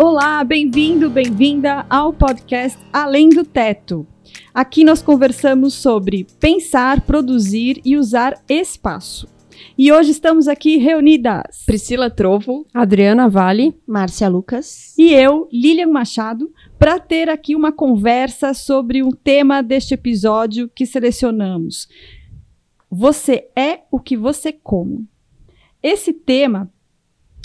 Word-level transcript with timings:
Olá, 0.00 0.44
bem-vindo, 0.44 1.10
bem-vinda 1.10 1.84
ao 1.90 2.12
podcast 2.12 2.78
Além 2.92 3.30
do 3.30 3.44
Teto. 3.44 4.06
Aqui 4.54 4.84
nós 4.84 5.02
conversamos 5.02 5.74
sobre 5.74 6.24
pensar, 6.38 7.00
produzir 7.00 7.80
e 7.84 7.96
usar 7.96 8.40
espaço. 8.48 9.26
E 9.76 9.90
hoje 9.90 10.12
estamos 10.12 10.46
aqui 10.46 10.76
reunidas 10.76 11.64
Priscila 11.66 12.08
Trovo, 12.08 12.64
Adriana 12.72 13.28
Vale, 13.28 13.74
Márcia 13.84 14.28
Lucas 14.28 14.94
e 14.96 15.12
eu, 15.12 15.48
Lilian 15.52 15.88
Machado, 15.88 16.48
para 16.78 17.00
ter 17.00 17.28
aqui 17.28 17.56
uma 17.56 17.72
conversa 17.72 18.54
sobre 18.54 19.02
um 19.02 19.10
tema 19.10 19.64
deste 19.64 19.94
episódio 19.94 20.70
que 20.72 20.86
selecionamos. 20.86 21.88
Você 22.88 23.48
é 23.56 23.80
o 23.90 23.98
que 23.98 24.16
você 24.16 24.52
come. 24.52 25.08
Esse 25.82 26.12
tema 26.12 26.72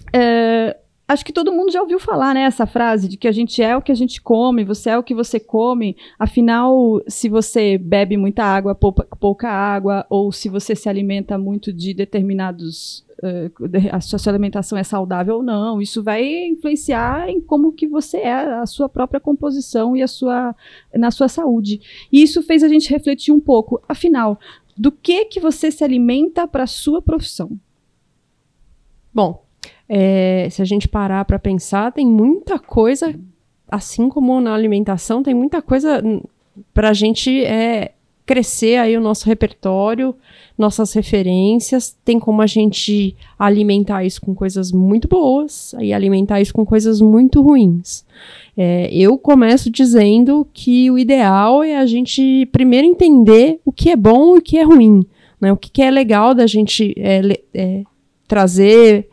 uh, 0.09 0.82
acho 1.07 1.25
que 1.25 1.33
todo 1.33 1.51
mundo 1.51 1.71
já 1.71 1.81
ouviu 1.81 1.99
falar, 1.99 2.33
né, 2.33 2.43
essa 2.43 2.65
frase 2.65 3.07
de 3.07 3.17
que 3.17 3.27
a 3.27 3.31
gente 3.31 3.61
é 3.61 3.75
o 3.75 3.81
que 3.81 3.91
a 3.91 3.95
gente 3.95 4.21
come, 4.21 4.63
você 4.63 4.91
é 4.91 4.97
o 4.97 5.03
que 5.03 5.13
você 5.13 5.39
come. 5.39 5.97
Afinal, 6.17 7.01
se 7.07 7.27
você 7.27 7.77
bebe 7.77 8.17
muita 8.17 8.43
água, 8.43 8.73
pouca, 8.73 9.05
pouca 9.19 9.49
água, 9.49 10.05
ou 10.09 10.31
se 10.31 10.49
você 10.49 10.75
se 10.75 10.87
alimenta 10.87 11.37
muito 11.37 11.73
de 11.73 11.93
determinados 11.93 13.05
uh, 13.21 13.51
a 13.91 13.99
sua 13.99 14.31
alimentação 14.31 14.77
é 14.77 14.83
saudável 14.83 15.35
ou 15.35 15.43
não, 15.43 15.81
isso 15.81 16.01
vai 16.01 16.23
influenciar 16.47 17.29
em 17.29 17.41
como 17.41 17.73
que 17.73 17.87
você 17.87 18.17
é, 18.17 18.33
a 18.33 18.65
sua 18.65 18.87
própria 18.87 19.19
composição 19.19 19.95
e 19.95 20.01
a 20.01 20.07
sua 20.07 20.55
na 20.93 21.11
sua 21.11 21.27
saúde. 21.27 21.81
E 22.11 22.23
isso 22.23 22.41
fez 22.41 22.63
a 22.63 22.67
gente 22.67 22.89
refletir 22.89 23.33
um 23.33 23.39
pouco, 23.39 23.81
afinal, 23.87 24.39
do 24.77 24.91
que 24.91 25.25
que 25.25 25.39
você 25.39 25.69
se 25.69 25.83
alimenta 25.83 26.47
para 26.47 26.63
a 26.63 26.67
sua 26.67 27.01
profissão? 27.01 27.51
Bom, 29.13 29.42
é, 29.87 30.47
se 30.49 30.61
a 30.61 30.65
gente 30.65 30.87
parar 30.87 31.25
para 31.25 31.39
pensar, 31.39 31.91
tem 31.91 32.05
muita 32.05 32.57
coisa, 32.57 33.13
assim 33.69 34.09
como 34.09 34.39
na 34.39 34.53
alimentação, 34.53 35.23
tem 35.23 35.33
muita 35.33 35.61
coisa 35.61 36.01
para 36.73 36.89
a 36.89 36.93
gente 36.93 37.43
é, 37.43 37.93
crescer 38.25 38.77
aí 38.77 38.95
o 38.95 39.01
nosso 39.01 39.25
repertório, 39.25 40.15
nossas 40.57 40.93
referências, 40.93 41.97
tem 42.05 42.19
como 42.19 42.41
a 42.41 42.47
gente 42.47 43.15
alimentar 43.37 44.05
isso 44.05 44.21
com 44.21 44.33
coisas 44.33 44.71
muito 44.71 45.07
boas 45.07 45.75
e 45.79 45.91
alimentar 45.91 46.39
isso 46.39 46.53
com 46.53 46.65
coisas 46.65 47.01
muito 47.01 47.41
ruins. 47.41 48.05
É, 48.55 48.89
eu 48.93 49.17
começo 49.17 49.69
dizendo 49.69 50.47
que 50.53 50.89
o 50.89 50.97
ideal 50.97 51.63
é 51.63 51.77
a 51.77 51.85
gente 51.85 52.47
primeiro 52.51 52.87
entender 52.87 53.59
o 53.65 53.71
que 53.71 53.89
é 53.89 53.95
bom 53.95 54.35
e 54.35 54.39
o 54.39 54.41
que 54.41 54.57
é 54.57 54.63
ruim, 54.63 55.05
né? 55.41 55.51
o 55.51 55.57
que, 55.57 55.71
que 55.71 55.81
é 55.81 55.89
legal 55.89 56.33
da 56.33 56.47
gente 56.47 56.93
é, 56.97 57.21
é, 57.53 57.83
trazer 58.27 59.09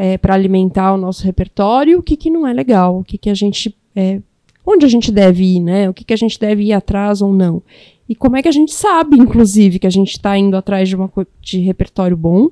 é, 0.00 0.16
para 0.16 0.32
alimentar 0.32 0.94
o 0.94 0.96
nosso 0.96 1.22
repertório, 1.26 1.98
o 1.98 2.02
que, 2.02 2.16
que 2.16 2.30
não 2.30 2.46
é 2.46 2.54
legal, 2.54 3.00
o 3.00 3.04
que, 3.04 3.18
que 3.18 3.28
a 3.28 3.34
gente. 3.34 3.76
É, 3.94 4.18
onde 4.64 4.86
a 4.86 4.88
gente 4.88 5.12
deve 5.12 5.44
ir, 5.44 5.60
né? 5.60 5.90
O 5.90 5.92
que, 5.92 6.04
que 6.04 6.14
a 6.14 6.16
gente 6.16 6.40
deve 6.40 6.62
ir 6.62 6.72
atrás 6.72 7.20
ou 7.20 7.34
não. 7.34 7.62
E 8.08 8.14
como 8.14 8.34
é 8.34 8.42
que 8.42 8.48
a 8.48 8.52
gente 8.52 8.72
sabe, 8.72 9.18
inclusive, 9.20 9.78
que 9.78 9.86
a 9.86 9.90
gente 9.90 10.12
está 10.12 10.38
indo 10.38 10.56
atrás 10.56 10.88
de, 10.88 10.96
uma, 10.96 11.12
de 11.42 11.60
repertório 11.60 12.16
bom 12.16 12.48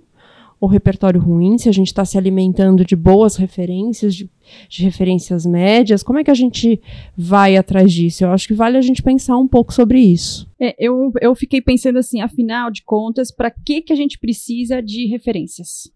ou 0.60 0.68
repertório 0.68 1.20
ruim, 1.20 1.56
se 1.56 1.70
a 1.70 1.72
gente 1.72 1.86
está 1.86 2.04
se 2.04 2.18
alimentando 2.18 2.84
de 2.84 2.94
boas 2.94 3.36
referências, 3.36 4.14
de, 4.14 4.28
de, 4.68 4.82
referências 4.82 5.46
médias, 5.46 6.02
como 6.02 6.18
é 6.18 6.24
que 6.24 6.30
a 6.30 6.34
gente 6.34 6.78
vai 7.16 7.56
atrás 7.56 7.90
disso? 7.90 8.24
Eu 8.24 8.32
acho 8.32 8.46
que 8.46 8.54
vale 8.54 8.76
a 8.76 8.82
gente 8.82 9.02
pensar 9.02 9.38
um 9.38 9.48
pouco 9.48 9.72
sobre 9.72 10.00
isso. 10.00 10.46
É, 10.60 10.74
eu, 10.78 11.12
eu 11.22 11.34
fiquei 11.34 11.62
pensando 11.62 11.98
assim, 11.98 12.20
afinal 12.20 12.70
de 12.70 12.82
contas, 12.82 13.30
para 13.30 13.50
que, 13.50 13.80
que 13.80 13.92
a 13.92 13.96
gente 13.96 14.18
precisa 14.18 14.82
de 14.82 15.06
referências? 15.06 15.88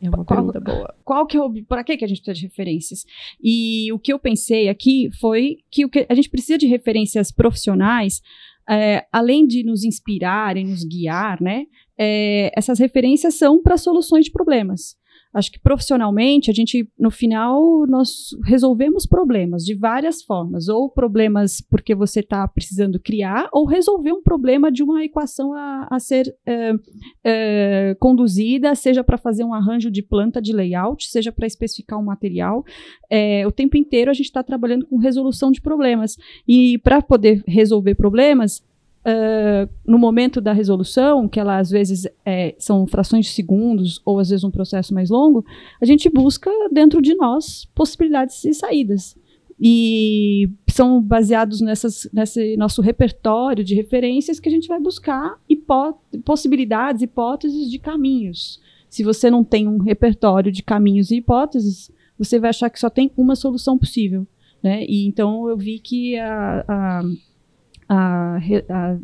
É 0.00 0.08
uma 0.08 0.24
qual, 0.24 0.26
pergunta 0.26 0.60
boa. 0.60 0.94
Qual 1.04 1.26
que 1.26 1.36
é 1.36 1.40
o, 1.40 1.50
para 1.64 1.82
que, 1.82 1.96
que 1.96 2.04
a 2.04 2.08
gente 2.08 2.20
precisa 2.20 2.34
de 2.34 2.46
referências? 2.46 3.04
E 3.42 3.90
o 3.92 3.98
que 3.98 4.12
eu 4.12 4.18
pensei 4.18 4.68
aqui 4.68 5.10
foi 5.18 5.58
que, 5.70 5.84
o 5.84 5.88
que 5.88 6.06
a 6.08 6.14
gente 6.14 6.28
precisa 6.28 6.58
de 6.58 6.66
referências 6.66 7.32
profissionais, 7.32 8.20
é, 8.68 9.06
além 9.10 9.46
de 9.46 9.64
nos 9.64 9.84
inspirar 9.84 10.56
e 10.56 10.64
nos 10.64 10.84
guiar, 10.84 11.40
né? 11.40 11.64
É, 11.98 12.52
essas 12.54 12.78
referências 12.78 13.34
são 13.34 13.62
para 13.62 13.78
soluções 13.78 14.26
de 14.26 14.32
problemas. 14.32 14.96
Acho 15.36 15.52
que 15.52 15.60
profissionalmente, 15.60 16.50
a 16.50 16.54
gente, 16.54 16.88
no 16.98 17.10
final, 17.10 17.86
nós 17.86 18.30
resolvemos 18.42 19.04
problemas 19.04 19.64
de 19.64 19.74
várias 19.74 20.22
formas. 20.22 20.68
Ou 20.68 20.88
problemas 20.88 21.60
porque 21.60 21.94
você 21.94 22.20
está 22.20 22.48
precisando 22.48 22.98
criar, 22.98 23.46
ou 23.52 23.66
resolver 23.66 24.12
um 24.12 24.22
problema 24.22 24.72
de 24.72 24.82
uma 24.82 25.04
equação 25.04 25.52
a, 25.52 25.88
a 25.90 25.98
ser 26.00 26.34
é, 26.46 26.72
é, 27.22 27.96
conduzida, 28.00 28.74
seja 28.74 29.04
para 29.04 29.18
fazer 29.18 29.44
um 29.44 29.52
arranjo 29.52 29.90
de 29.90 30.02
planta 30.02 30.40
de 30.40 30.54
layout, 30.54 31.06
seja 31.06 31.30
para 31.30 31.46
especificar 31.46 31.98
um 31.98 32.04
material. 32.04 32.64
É, 33.10 33.46
o 33.46 33.52
tempo 33.52 33.76
inteiro 33.76 34.10
a 34.10 34.14
gente 34.14 34.26
está 34.26 34.42
trabalhando 34.42 34.86
com 34.86 34.96
resolução 34.96 35.50
de 35.52 35.60
problemas. 35.60 36.16
E 36.48 36.78
para 36.78 37.02
poder 37.02 37.44
resolver 37.46 37.94
problemas, 37.94 38.64
uh, 39.06 39.70
no 39.86 39.98
momento 39.98 40.40
da 40.40 40.52
resolução, 40.52 41.28
que 41.28 41.38
ela 41.38 41.58
às 41.58 41.70
vezes 41.70 42.06
é, 42.24 42.54
são 42.58 42.86
frações 42.86 43.26
de 43.26 43.32
segundos 43.32 44.00
ou 44.04 44.18
às 44.18 44.30
vezes 44.30 44.44
um 44.44 44.50
processo 44.50 44.92
mais 44.92 45.08
longo, 45.08 45.44
a 45.80 45.86
gente 45.86 46.10
busca 46.10 46.50
dentro 46.72 47.00
de 47.00 47.14
nós 47.14 47.66
possibilidades 47.74 48.44
e 48.44 48.52
saídas. 48.52 49.16
E 49.58 50.50
são 50.68 51.00
baseados 51.00 51.62
nessas, 51.62 52.06
nesse 52.12 52.56
nosso 52.58 52.82
repertório 52.82 53.64
de 53.64 53.74
referências 53.74 54.38
que 54.38 54.50
a 54.50 54.52
gente 54.52 54.68
vai 54.68 54.78
buscar 54.78 55.40
hipó 55.48 55.98
possibilidades, 56.24 57.00
hipóteses 57.00 57.70
de 57.70 57.78
caminhos. 57.78 58.60
Se 58.90 59.02
você 59.02 59.30
não 59.30 59.42
tem 59.42 59.66
um 59.66 59.78
repertório 59.78 60.52
de 60.52 60.62
caminhos 60.62 61.10
e 61.10 61.16
hipóteses, 61.16 61.90
você 62.18 62.38
vai 62.38 62.50
achar 62.50 62.68
que 62.68 62.78
só 62.78 62.90
tem 62.90 63.10
uma 63.16 63.34
solução 63.34 63.78
possível. 63.78 64.26
Né? 64.62 64.84
E 64.86 65.06
então 65.06 65.48
eu 65.48 65.56
vi 65.56 65.78
que 65.78 66.18
a, 66.18 66.64
a 66.68 67.02
a, 67.88 68.38
a 68.68 68.98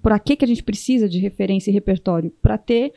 para 0.00 0.18
que, 0.18 0.36
que 0.36 0.44
a 0.44 0.48
gente 0.48 0.62
precisa 0.62 1.08
de 1.08 1.18
referência 1.18 1.70
e 1.70 1.74
repertório? 1.74 2.32
Para 2.42 2.58
ter 2.58 2.92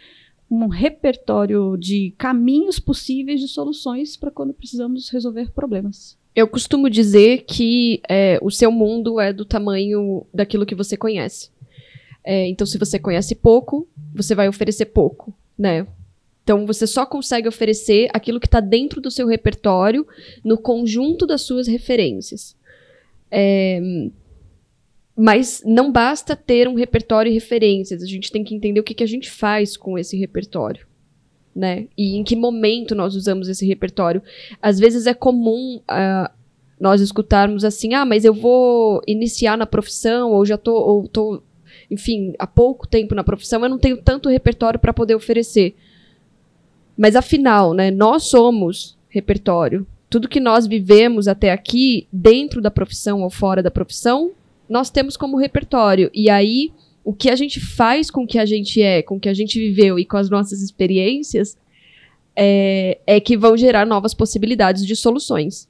um 0.50 0.68
repertório 0.68 1.76
de 1.78 2.14
caminhos 2.18 2.80
possíveis 2.80 3.40
de 3.40 3.48
soluções 3.48 4.16
para 4.16 4.32
quando 4.32 4.54
precisamos 4.54 5.10
resolver 5.10 5.52
problemas. 5.52 6.18
Eu 6.36 6.48
costumo 6.48 6.90
dizer 6.90 7.44
que 7.48 8.02
é, 8.10 8.38
o 8.42 8.52
seu 8.52 8.72
mundo 8.72 9.20
é 9.20 9.32
do 9.32 9.46
tamanho 9.46 10.26
daquilo 10.34 10.66
que 10.66 10.76
você 10.76 10.98
conhece. 10.98 11.50
É, 12.24 12.48
então, 12.48 12.66
se 12.66 12.78
você 12.78 13.00
conhece 13.00 13.36
pouco, 13.36 13.88
você 14.14 14.36
vai 14.36 14.48
oferecer 14.48 14.86
pouco, 14.88 15.34
né? 15.58 15.88
Então, 16.44 16.66
você 16.66 16.86
só 16.86 17.06
consegue 17.06 17.48
oferecer 17.48 18.10
aquilo 18.14 18.40
que 18.40 18.48
está 18.48 18.60
dentro 18.60 19.02
do 19.02 19.10
seu 19.10 19.28
repertório, 19.28 20.06
no 20.44 20.58
conjunto 20.58 21.26
das 21.26 21.42
suas 21.42 21.68
referências. 21.68 22.56
É, 23.32 23.80
mas 25.16 25.64
não 25.66 25.92
basta 25.92 26.36
ter 26.36 26.68
um 26.68 26.76
repertório 26.76 27.30
e 27.30 27.34
referências, 27.34 28.04
a 28.04 28.06
gente 28.06 28.32
tem 28.32 28.44
que 28.44 28.54
entender 28.54 28.80
o 28.80 28.84
que, 28.84 28.94
que 28.94 29.04
a 29.04 29.08
gente 29.08 29.32
faz 29.32 29.78
com 29.78 29.98
esse 29.98 30.18
repertório. 30.18 30.86
Né? 31.56 31.88
E 31.98 32.18
em 32.18 32.24
que 32.24 32.36
momento 32.36 32.94
nós 32.94 33.16
usamos 33.16 33.48
esse 33.48 33.66
repertório. 33.66 34.22
Às 34.62 34.78
vezes 34.78 35.08
é 35.08 35.14
comum 35.14 35.78
uh, 35.78 36.30
nós 36.78 37.00
escutarmos 37.00 37.64
assim, 37.64 37.94
ah, 37.94 38.06
mas 38.06 38.26
eu 38.26 38.34
vou 38.34 39.02
iniciar 39.08 39.58
na 39.58 39.66
profissão, 39.66 40.34
ou 40.34 40.46
já 40.46 40.58
tô, 40.58 40.74
ou 40.74 41.08
tô, 41.08 41.42
enfim, 41.90 42.34
há 42.38 42.46
pouco 42.46 42.86
tempo 42.86 43.16
na 43.16 43.24
profissão, 43.24 43.64
eu 43.64 43.70
não 43.70 43.80
tenho 43.80 43.96
tanto 43.96 44.28
repertório 44.28 44.78
para 44.78 44.92
poder 44.94 45.16
oferecer. 45.16 45.76
Mas 46.98 47.16
afinal, 47.16 47.74
né, 47.74 47.90
nós 47.90 48.24
somos 48.24 48.98
repertório. 49.08 49.88
Tudo 50.10 50.28
que 50.28 50.42
nós 50.42 50.68
vivemos 50.68 51.26
até 51.26 51.54
aqui, 51.54 52.06
dentro 52.12 52.62
da 52.62 52.70
profissão 52.70 53.22
ou 53.22 53.30
fora 53.30 53.64
da 53.64 53.72
profissão, 53.72 54.32
nós 54.70 54.90
temos 54.90 55.16
como 55.16 55.38
repertório. 55.38 56.10
E 56.14 56.30
aí, 56.30 56.72
o 57.04 57.14
que 57.14 57.30
a 57.30 57.36
gente 57.36 57.60
faz 57.60 58.10
com 58.10 58.24
o 58.24 58.28
que 58.28 58.40
a 58.40 58.46
gente 58.46 58.82
é, 58.82 59.02
com 59.02 59.18
o 59.18 59.20
que 59.20 59.30
a 59.30 59.34
gente 59.34 59.60
viveu 59.60 60.00
e 60.00 60.06
com 60.06 60.18
as 60.18 60.30
nossas 60.30 60.62
experiências, 60.62 61.58
é, 62.36 63.00
é 63.08 63.20
que 63.20 63.38
vão 63.38 63.56
gerar 63.56 63.86
novas 63.86 64.14
possibilidades 64.14 64.86
de 64.86 64.96
soluções. 64.96 65.70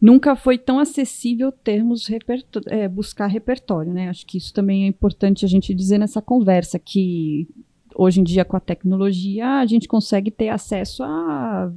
Nunca 0.00 0.36
foi 0.36 0.56
tão 0.56 0.78
acessível 0.78 1.50
termos 1.50 2.08
é, 2.66 2.86
buscar 2.86 3.26
repertório, 3.26 3.92
né? 3.92 4.08
Acho 4.08 4.24
que 4.24 4.38
isso 4.38 4.54
também 4.54 4.84
é 4.84 4.86
importante 4.86 5.44
a 5.44 5.48
gente 5.48 5.74
dizer 5.74 5.98
nessa 5.98 6.22
conversa 6.22 6.78
que 6.78 7.48
hoje 7.96 8.20
em 8.20 8.24
dia 8.24 8.44
com 8.44 8.56
a 8.56 8.60
tecnologia 8.60 9.58
a 9.58 9.66
gente 9.66 9.88
consegue 9.88 10.30
ter 10.30 10.50
acesso 10.50 11.02
a 11.02 11.72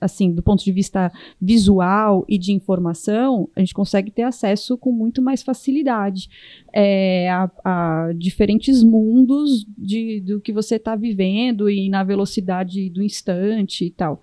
assim, 0.00 0.32
do 0.32 0.42
ponto 0.42 0.64
de 0.64 0.72
vista 0.72 1.12
visual 1.40 2.24
e 2.28 2.38
de 2.38 2.52
informação, 2.52 3.48
a 3.54 3.60
gente 3.60 3.74
consegue 3.74 4.10
ter 4.10 4.22
acesso 4.22 4.76
com 4.78 4.90
muito 4.90 5.20
mais 5.20 5.42
facilidade 5.42 6.28
é, 6.72 7.28
a, 7.30 7.50
a, 7.64 8.12
diferentes 8.16 8.82
mundos 8.82 9.66
de, 9.76 10.20
do 10.20 10.40
que 10.40 10.52
você 10.52 10.76
está 10.76 10.96
vivendo 10.96 11.68
e 11.68 11.88
na 11.88 12.02
velocidade 12.02 12.88
do 12.90 13.02
instante 13.02 13.84
e 13.84 13.90
tal. 13.90 14.20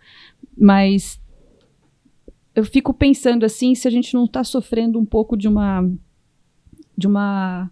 Mas 0.58 1.22
eu 2.56 2.64
fico 2.64 2.94
pensando 2.94 3.46
assim, 3.46 3.76
se 3.76 3.88
a 3.88 3.92
gente 3.92 4.14
não 4.14 4.26
está 4.26 4.44
sofrendo 4.44 5.00
um 5.00 5.06
pouco 5.06 5.38
de 5.38 5.48
uma 5.48 5.88
de 6.98 7.08
uma 7.08 7.70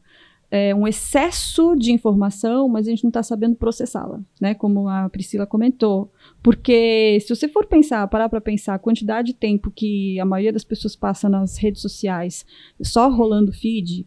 é, 0.56 0.76
um 0.76 0.88
excesso 0.88 1.76
de 1.76 1.92
informação, 1.92 2.70
mas 2.70 2.86
a 2.86 2.92
gente 2.92 3.04
não 3.04 3.10
está 3.10 3.24
sabendo 3.24 3.56
processá-la, 3.56 4.22
né? 4.40 4.54
Como 4.54 4.88
a 4.88 5.10
Priscila 5.10 5.48
comentou. 5.48 6.12
Porque 6.44 7.18
se 7.22 7.36
você 7.36 7.48
for 7.48 7.66
pensar, 7.66 8.08
parar 8.08 8.30
para 8.30 8.40
pensar 8.40 8.76
a 8.76 8.80
quantidade 8.80 9.30
de 9.30 9.34
tempo 9.34 9.72
que 9.72 10.20
a 10.20 10.26
maioria 10.26 10.54
das 10.54 10.64
pessoas 10.64 10.96
passa 10.96 11.28
nas 11.28 11.58
redes 11.58 11.82
sociais 11.82 12.46
só 12.80 13.10
rolando 13.10 13.52
feed, 13.52 14.06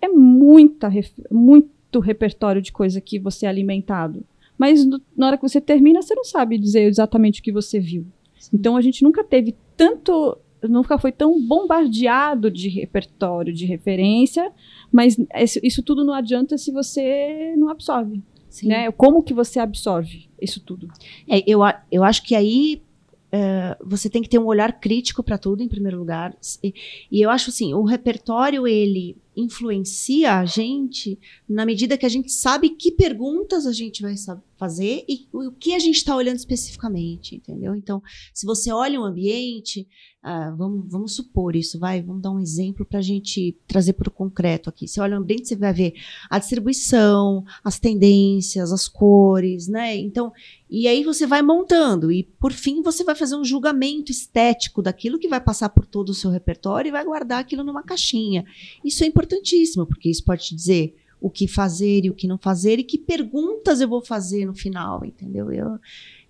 é 0.00 0.06
muita, 0.06 0.88
muito 1.32 1.98
repertório 1.98 2.62
de 2.62 2.70
coisa 2.70 3.00
que 3.00 3.18
você 3.18 3.46
é 3.46 3.48
alimentado. 3.48 4.24
Mas 4.56 4.86
no, 4.86 5.02
na 5.16 5.26
hora 5.26 5.36
que 5.36 5.48
você 5.48 5.60
termina, 5.60 6.00
você 6.00 6.14
não 6.14 6.24
sabe 6.24 6.58
dizer 6.58 6.82
exatamente 6.82 7.40
o 7.40 7.42
que 7.42 7.50
você 7.50 7.80
viu. 7.80 8.06
Então 8.54 8.76
a 8.76 8.80
gente 8.80 9.02
nunca 9.02 9.24
teve 9.24 9.56
tanto 9.76 10.38
nunca 10.62 10.98
foi 10.98 11.12
tão 11.12 11.40
bombardeado 11.40 12.50
de 12.50 12.68
repertório, 12.68 13.52
de 13.52 13.66
referência, 13.66 14.50
mas 14.90 15.16
isso 15.62 15.82
tudo 15.82 16.04
não 16.04 16.14
adianta 16.14 16.56
se 16.58 16.72
você 16.72 17.54
não 17.56 17.68
absorve. 17.68 18.22
Né? 18.62 18.90
Como 18.92 19.22
que 19.22 19.34
você 19.34 19.60
absorve 19.60 20.28
isso 20.40 20.60
tudo? 20.60 20.88
É, 21.28 21.42
eu, 21.46 21.60
eu 21.92 22.02
acho 22.02 22.22
que 22.22 22.34
aí 22.34 22.82
é, 23.30 23.76
você 23.84 24.08
tem 24.08 24.22
que 24.22 24.28
ter 24.28 24.38
um 24.38 24.46
olhar 24.46 24.80
crítico 24.80 25.22
para 25.22 25.38
tudo, 25.38 25.62
em 25.62 25.68
primeiro 25.68 25.98
lugar. 25.98 26.34
E, 26.62 26.74
e, 27.10 27.20
eu 27.20 27.30
acho 27.30 27.50
assim, 27.50 27.74
o 27.74 27.84
repertório, 27.84 28.66
ele 28.66 29.16
influencia 29.38 30.34
a 30.34 30.44
gente 30.44 31.18
na 31.48 31.64
medida 31.64 31.96
que 31.96 32.06
a 32.06 32.08
gente 32.08 32.32
sabe 32.32 32.70
que 32.70 32.92
perguntas 32.92 33.66
a 33.66 33.72
gente 33.72 34.02
vai 34.02 34.14
fazer 34.56 35.04
e 35.08 35.28
o 35.32 35.52
que 35.52 35.74
a 35.74 35.78
gente 35.78 35.96
está 35.96 36.16
olhando 36.16 36.36
especificamente, 36.36 37.36
entendeu? 37.36 37.74
Então, 37.74 38.02
se 38.34 38.44
você 38.44 38.72
olha 38.72 39.00
um 39.00 39.04
ambiente, 39.04 39.86
ah, 40.20 40.50
vamos, 40.50 40.90
vamos 40.90 41.14
supor 41.14 41.54
isso, 41.54 41.78
vai, 41.78 42.02
vamos 42.02 42.20
dar 42.20 42.32
um 42.32 42.40
exemplo 42.40 42.84
para 42.84 42.98
a 42.98 43.02
gente 43.02 43.56
trazer 43.68 43.92
para 43.92 44.08
o 44.08 44.12
concreto 44.12 44.68
aqui. 44.68 44.88
Você 44.88 45.00
olha 45.00 45.16
o 45.16 45.20
ambiente, 45.20 45.46
você 45.46 45.56
vai 45.56 45.72
ver 45.72 45.94
a 46.28 46.38
distribuição, 46.40 47.44
as 47.62 47.78
tendências, 47.78 48.72
as 48.72 48.88
cores, 48.88 49.68
né? 49.68 49.96
Então, 49.96 50.32
e 50.68 50.86
aí 50.88 51.04
você 51.04 51.26
vai 51.26 51.40
montando 51.40 52.10
e 52.12 52.24
por 52.24 52.52
fim 52.52 52.82
você 52.82 53.04
vai 53.04 53.14
fazer 53.14 53.36
um 53.36 53.44
julgamento 53.44 54.10
estético 54.10 54.82
daquilo 54.82 55.18
que 55.18 55.28
vai 55.28 55.40
passar 55.40 55.68
por 55.70 55.86
todo 55.86 56.10
o 56.10 56.14
seu 56.14 56.30
repertório 56.30 56.88
e 56.88 56.92
vai 56.92 57.04
guardar 57.04 57.40
aquilo 57.40 57.64
numa 57.64 57.82
caixinha. 57.82 58.44
Isso 58.84 59.04
é 59.04 59.06
importantíssimo, 59.28 59.86
porque 59.86 60.08
isso 60.08 60.24
pode 60.24 60.44
te 60.44 60.54
dizer 60.54 60.96
o 61.20 61.28
que 61.28 61.46
fazer 61.46 62.04
e 62.04 62.10
o 62.10 62.14
que 62.14 62.26
não 62.26 62.38
fazer 62.38 62.78
e 62.78 62.84
que 62.84 62.96
perguntas 62.96 63.80
eu 63.80 63.88
vou 63.88 64.00
fazer 64.00 64.46
no 64.46 64.54
final, 64.54 65.04
entendeu? 65.04 65.52
Eu, 65.52 65.78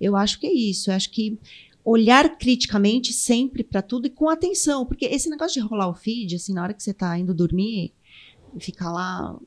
eu 0.01 0.17
acho 0.17 0.41
que 0.41 0.47
é 0.47 0.53
isso. 0.53 0.91
Eu 0.91 0.95
acho 0.95 1.11
que 1.11 1.39
olhar 1.85 2.37
criticamente 2.37 3.13
sempre 3.13 3.63
para 3.63 3.83
tudo 3.83 4.07
e 4.07 4.11
com 4.11 4.29
atenção, 4.29 4.85
porque 4.85 5.07
esse 5.07 5.31
negócio 5.31 5.61
de 5.61 5.67
rolar 5.67 5.89
o 5.89 5.95
feed, 5.95 6.37
assim, 6.37 6.53
na 6.53 6.63
hora 6.63 6.75
que 6.75 6.83
você 6.83 6.91
está 6.91 7.19
indo 7.19 7.35
dormir, 7.35 7.93
ficar 8.59 8.91
lá 8.91 9.39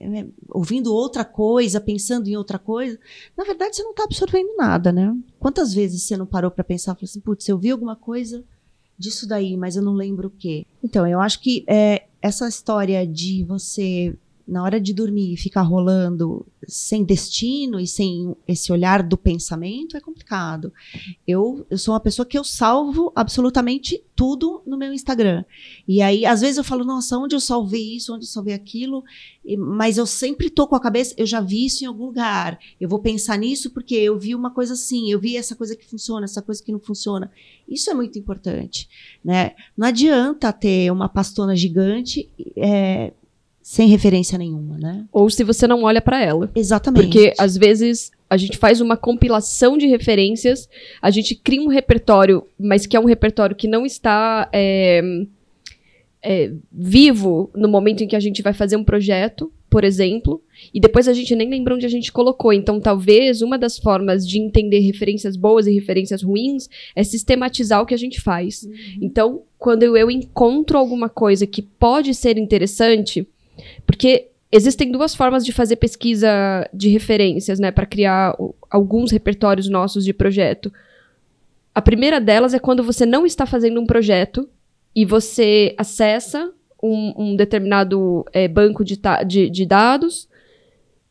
é, 0.00 0.26
ouvindo 0.48 0.92
outra 0.92 1.24
coisa, 1.24 1.80
pensando 1.80 2.28
em 2.28 2.36
outra 2.36 2.58
coisa, 2.58 2.98
na 3.36 3.44
verdade 3.44 3.76
você 3.76 3.82
não 3.82 3.92
está 3.92 4.04
absorvendo 4.04 4.56
nada, 4.56 4.90
né? 4.90 5.16
Quantas 5.38 5.72
vezes 5.72 6.02
você 6.02 6.16
não 6.16 6.26
parou 6.26 6.50
para 6.50 6.64
pensar, 6.64 6.94
falou 6.94 7.04
assim, 7.04 7.20
putz, 7.20 7.46
eu 7.48 7.58
vi 7.58 7.70
alguma 7.70 7.94
coisa 7.94 8.44
disso 9.02 9.26
daí, 9.26 9.56
mas 9.56 9.74
eu 9.74 9.82
não 9.82 9.94
lembro 9.94 10.28
o 10.28 10.30
quê. 10.30 10.64
Então, 10.82 11.06
eu 11.06 11.20
acho 11.20 11.40
que 11.40 11.64
é, 11.66 12.04
essa 12.22 12.48
história 12.48 13.04
de 13.04 13.42
você 13.44 14.14
na 14.52 14.62
hora 14.62 14.78
de 14.78 14.92
dormir, 14.92 15.36
ficar 15.38 15.62
rolando 15.62 16.46
sem 16.68 17.02
destino 17.02 17.80
e 17.80 17.86
sem 17.86 18.36
esse 18.46 18.70
olhar 18.70 19.02
do 19.02 19.16
pensamento 19.16 19.96
é 19.96 20.00
complicado. 20.00 20.70
Eu, 21.26 21.66
eu 21.70 21.78
sou 21.78 21.94
uma 21.94 22.00
pessoa 22.00 22.26
que 22.26 22.38
eu 22.38 22.44
salvo 22.44 23.10
absolutamente 23.16 24.04
tudo 24.14 24.62
no 24.66 24.76
meu 24.76 24.92
Instagram. 24.92 25.42
E 25.88 26.02
aí, 26.02 26.26
às 26.26 26.42
vezes 26.42 26.58
eu 26.58 26.64
falo, 26.64 26.84
nossa, 26.84 27.16
onde 27.16 27.34
eu 27.34 27.40
salvei 27.40 27.96
isso, 27.96 28.14
onde 28.14 28.26
eu 28.26 28.28
salvei 28.28 28.52
aquilo, 28.52 29.02
mas 29.58 29.96
eu 29.96 30.04
sempre 30.06 30.50
tô 30.50 30.68
com 30.68 30.76
a 30.76 30.80
cabeça, 30.80 31.14
eu 31.16 31.26
já 31.26 31.40
vi 31.40 31.64
isso 31.64 31.82
em 31.82 31.86
algum 31.86 32.04
lugar. 32.04 32.58
Eu 32.78 32.90
vou 32.90 32.98
pensar 32.98 33.38
nisso 33.38 33.70
porque 33.70 33.94
eu 33.94 34.18
vi 34.18 34.34
uma 34.34 34.50
coisa 34.50 34.74
assim, 34.74 35.10
eu 35.10 35.18
vi 35.18 35.36
essa 35.38 35.56
coisa 35.56 35.74
que 35.74 35.88
funciona, 35.88 36.24
essa 36.24 36.42
coisa 36.42 36.62
que 36.62 36.70
não 36.70 36.78
funciona. 36.78 37.32
Isso 37.66 37.90
é 37.90 37.94
muito 37.94 38.18
importante, 38.18 38.86
né? 39.24 39.52
Não 39.74 39.88
adianta 39.88 40.52
ter 40.52 40.92
uma 40.92 41.08
pastona 41.08 41.56
gigante 41.56 42.28
é, 42.54 43.14
sem 43.62 43.88
referência 43.88 44.36
nenhuma, 44.36 44.76
né? 44.76 45.04
Ou 45.12 45.30
se 45.30 45.44
você 45.44 45.66
não 45.66 45.84
olha 45.84 46.00
para 46.00 46.20
ela. 46.20 46.50
Exatamente. 46.54 47.04
Porque 47.04 47.32
às 47.38 47.56
vezes 47.56 48.10
a 48.28 48.36
gente 48.36 48.58
faz 48.58 48.80
uma 48.80 48.96
compilação 48.96 49.78
de 49.78 49.86
referências, 49.86 50.68
a 51.00 51.10
gente 51.10 51.34
cria 51.34 51.62
um 51.62 51.68
repertório, 51.68 52.44
mas 52.58 52.86
que 52.86 52.96
é 52.96 53.00
um 53.00 53.04
repertório 53.04 53.54
que 53.54 53.68
não 53.68 53.86
está 53.86 54.48
é, 54.52 55.02
é, 56.22 56.52
vivo 56.72 57.50
no 57.54 57.68
momento 57.68 58.02
em 58.02 58.08
que 58.08 58.16
a 58.16 58.20
gente 58.20 58.42
vai 58.42 58.52
fazer 58.52 58.76
um 58.76 58.84
projeto, 58.84 59.52
por 59.68 59.84
exemplo, 59.84 60.42
e 60.72 60.80
depois 60.80 61.08
a 61.08 61.12
gente 61.12 61.34
nem 61.36 61.48
lembra 61.48 61.74
onde 61.74 61.86
a 61.86 61.88
gente 61.88 62.12
colocou. 62.12 62.52
Então, 62.52 62.80
talvez 62.80 63.42
uma 63.42 63.58
das 63.58 63.78
formas 63.78 64.26
de 64.26 64.38
entender 64.38 64.78
referências 64.80 65.36
boas 65.36 65.66
e 65.66 65.72
referências 65.72 66.22
ruins 66.22 66.68
é 66.94 67.02
sistematizar 67.04 67.82
o 67.82 67.86
que 67.86 67.94
a 67.94 67.98
gente 67.98 68.20
faz. 68.20 68.62
Uhum. 68.62 68.72
Então, 69.02 69.42
quando 69.58 69.82
eu 69.82 70.10
encontro 70.10 70.78
alguma 70.78 71.08
coisa 71.08 71.46
que 71.46 71.62
pode 71.62 72.14
ser 72.14 72.38
interessante, 72.38 73.26
porque 73.86 74.28
existem 74.50 74.92
duas 74.92 75.14
formas 75.14 75.44
de 75.44 75.52
fazer 75.52 75.76
pesquisa 75.76 76.68
de 76.72 76.90
referências, 76.90 77.58
né, 77.58 77.70
para 77.70 77.86
criar 77.86 78.34
o, 78.38 78.54
alguns 78.70 79.10
repertórios 79.10 79.68
nossos 79.68 80.04
de 80.04 80.12
projeto. 80.12 80.72
A 81.74 81.80
primeira 81.80 82.20
delas 82.20 82.52
é 82.52 82.58
quando 82.58 82.82
você 82.82 83.06
não 83.06 83.24
está 83.24 83.46
fazendo 83.46 83.80
um 83.80 83.86
projeto 83.86 84.48
e 84.94 85.06
você 85.06 85.74
acessa 85.78 86.52
um, 86.82 87.14
um 87.16 87.36
determinado 87.36 88.26
é, 88.32 88.46
banco 88.46 88.84
de, 88.84 89.00
de, 89.26 89.48
de, 89.48 89.64
dados 89.64 90.28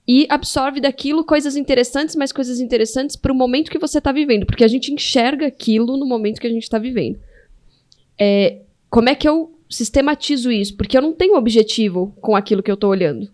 e 0.07 0.27
absorve 0.29 0.79
daquilo 0.79 1.23
coisas 1.23 1.55
interessantes, 1.55 2.15
mas 2.15 2.31
coisas 2.31 2.59
interessantes 2.59 3.15
para 3.15 3.31
o 3.31 3.35
momento 3.35 3.71
que 3.71 3.79
você 3.79 3.97
está 3.97 4.11
vivendo, 4.11 4.45
porque 4.45 4.63
a 4.63 4.67
gente 4.67 4.93
enxerga 4.93 5.47
aquilo 5.47 5.97
no 5.97 6.05
momento 6.05 6.39
que 6.39 6.47
a 6.47 6.51
gente 6.51 6.63
está 6.63 6.77
vivendo. 6.77 7.19
É, 8.19 8.59
como 8.89 9.09
é 9.09 9.15
que 9.15 9.27
eu 9.27 9.51
sistematizo 9.71 10.51
isso, 10.51 10.75
porque 10.75 10.97
eu 10.97 11.01
não 11.01 11.13
tenho 11.13 11.35
objetivo 11.35 12.13
com 12.21 12.35
aquilo 12.35 12.61
que 12.61 12.69
eu 12.69 12.75
estou 12.75 12.89
olhando. 12.89 13.31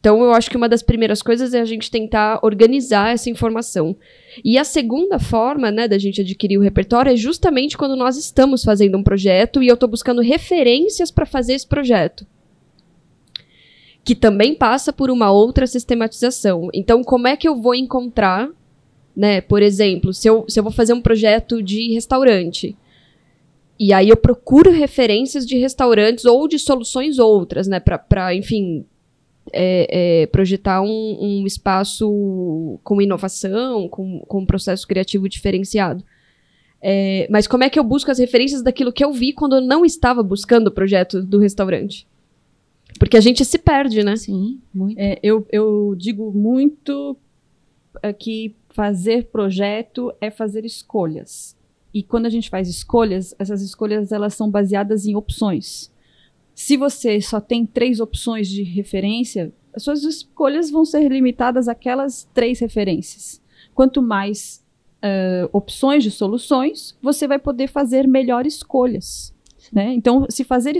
Então, 0.00 0.22
eu 0.22 0.32
acho 0.32 0.48
que 0.48 0.56
uma 0.56 0.68
das 0.68 0.82
primeiras 0.82 1.20
coisas 1.20 1.52
é 1.52 1.60
a 1.60 1.64
gente 1.66 1.90
tentar 1.90 2.40
organizar 2.42 3.12
essa 3.12 3.28
informação. 3.28 3.94
E 4.42 4.56
a 4.56 4.64
segunda 4.64 5.18
forma, 5.18 5.70
né, 5.70 5.86
da 5.86 5.98
gente 5.98 6.22
adquirir 6.22 6.56
o 6.56 6.62
repertório 6.62 7.12
é 7.12 7.16
justamente 7.16 7.76
quando 7.76 7.94
nós 7.94 8.16
estamos 8.16 8.64
fazendo 8.64 8.96
um 8.96 9.02
projeto 9.02 9.62
e 9.62 9.68
eu 9.68 9.74
estou 9.74 9.88
buscando 9.88 10.22
referências 10.22 11.10
para 11.10 11.26
fazer 11.26 11.52
esse 11.52 11.66
projeto. 11.66 12.26
Que 14.02 14.14
também 14.14 14.54
passa 14.54 14.90
por 14.90 15.10
uma 15.10 15.30
outra 15.30 15.66
sistematização. 15.66 16.70
Então, 16.72 17.04
como 17.04 17.28
é 17.28 17.36
que 17.36 17.46
eu 17.46 17.60
vou 17.60 17.74
encontrar, 17.74 18.48
né, 19.14 19.42
por 19.42 19.60
exemplo, 19.60 20.14
se 20.14 20.26
eu, 20.26 20.46
se 20.48 20.58
eu 20.58 20.64
vou 20.64 20.72
fazer 20.72 20.94
um 20.94 21.02
projeto 21.02 21.62
de 21.62 21.92
restaurante, 21.92 22.74
e 23.80 23.94
aí 23.94 24.10
eu 24.10 24.16
procuro 24.16 24.70
referências 24.70 25.46
de 25.46 25.56
restaurantes 25.56 26.26
ou 26.26 26.46
de 26.46 26.58
soluções 26.58 27.18
outras, 27.18 27.66
né? 27.66 27.80
Para, 27.80 28.34
enfim, 28.34 28.84
é, 29.50 30.22
é, 30.22 30.26
projetar 30.26 30.82
um, 30.82 31.18
um, 31.18 31.46
espaço 31.46 32.78
com 32.84 33.00
inovação, 33.00 33.88
com, 33.88 34.20
com 34.20 34.40
um 34.40 34.44
processo 34.44 34.86
criativo 34.86 35.26
diferenciado. 35.30 36.04
É, 36.82 37.26
mas 37.30 37.46
como 37.46 37.64
é 37.64 37.70
que 37.70 37.78
eu 37.78 37.84
busco 37.84 38.10
as 38.10 38.18
referências 38.18 38.62
daquilo 38.62 38.92
que 38.92 39.02
eu 39.02 39.14
vi 39.14 39.32
quando 39.32 39.56
eu 39.56 39.62
não 39.62 39.82
estava 39.82 40.22
buscando 40.22 40.66
o 40.66 40.72
projeto 40.72 41.22
do 41.22 41.38
restaurante? 41.38 42.06
Porque 42.98 43.16
a 43.16 43.20
gente 43.20 43.46
se 43.46 43.56
perde, 43.56 44.04
né? 44.04 44.14
Sim, 44.14 44.60
muito. 44.74 44.98
É, 44.98 45.18
eu, 45.22 45.46
eu 45.50 45.94
digo 45.96 46.30
muito 46.32 47.16
é, 48.02 48.12
que 48.12 48.54
fazer 48.68 49.28
projeto 49.32 50.12
é 50.20 50.30
fazer 50.30 50.66
escolhas. 50.66 51.58
E 51.92 52.02
quando 52.02 52.26
a 52.26 52.30
gente 52.30 52.48
faz 52.48 52.68
escolhas, 52.68 53.34
essas 53.38 53.62
escolhas 53.62 54.12
elas 54.12 54.34
são 54.34 54.50
baseadas 54.50 55.06
em 55.06 55.16
opções. 55.16 55.90
Se 56.54 56.76
você 56.76 57.20
só 57.20 57.40
tem 57.40 57.66
três 57.66 58.00
opções 58.00 58.48
de 58.48 58.62
referência, 58.62 59.52
as 59.74 59.82
suas 59.82 60.04
escolhas 60.04 60.70
vão 60.70 60.84
ser 60.84 61.10
limitadas 61.10 61.68
àquelas 61.68 62.28
três 62.34 62.60
referências. 62.60 63.40
Quanto 63.74 64.02
mais 64.02 64.64
uh, 65.02 65.48
opções 65.52 66.04
de 66.04 66.10
soluções, 66.10 66.96
você 67.02 67.26
vai 67.26 67.38
poder 67.38 67.68
fazer 67.68 68.06
melhores 68.06 68.56
escolhas. 68.56 69.34
Né? 69.72 69.94
Então, 69.94 70.26
se 70.28 70.42
fazer, 70.42 70.76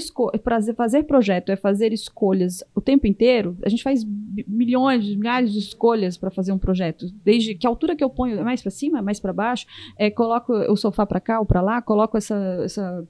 fazer 0.75 1.05
projeto 1.05 1.51
é 1.51 1.57
fazer 1.57 1.93
escolhas 1.93 2.65
o 2.75 2.81
tempo 2.81 3.07
inteiro, 3.07 3.57
a 3.65 3.69
gente 3.69 3.85
faz 3.85 4.05
milhões, 4.49 5.05
milhares 5.15 5.53
de 5.53 5.61
escolhas 5.61 6.17
para 6.17 6.31
fazer 6.31 6.51
um 6.51 6.59
projeto. 6.59 7.07
Desde 7.25 7.55
que 7.55 7.67
altura 7.67 7.95
que 7.95 8.03
eu 8.03 8.11
ponho, 8.11 8.39
é 8.39 8.43
mais 8.43 8.61
para 8.61 8.71
cima, 8.71 8.99
é 8.99 9.03
mais 9.03 9.21
para 9.21 9.33
baixo, 9.33 9.65
é, 9.97 10.11
coloco 10.11 10.53
o 10.53 10.77
sofá 10.77 11.07
para 11.07 11.21
cá 11.21 11.39
ou 11.39 11.47
para 11.47 11.61
lá, 11.61 11.81
coloco 11.81 12.17
essa, 12.17 12.35
essa, 12.65 13.07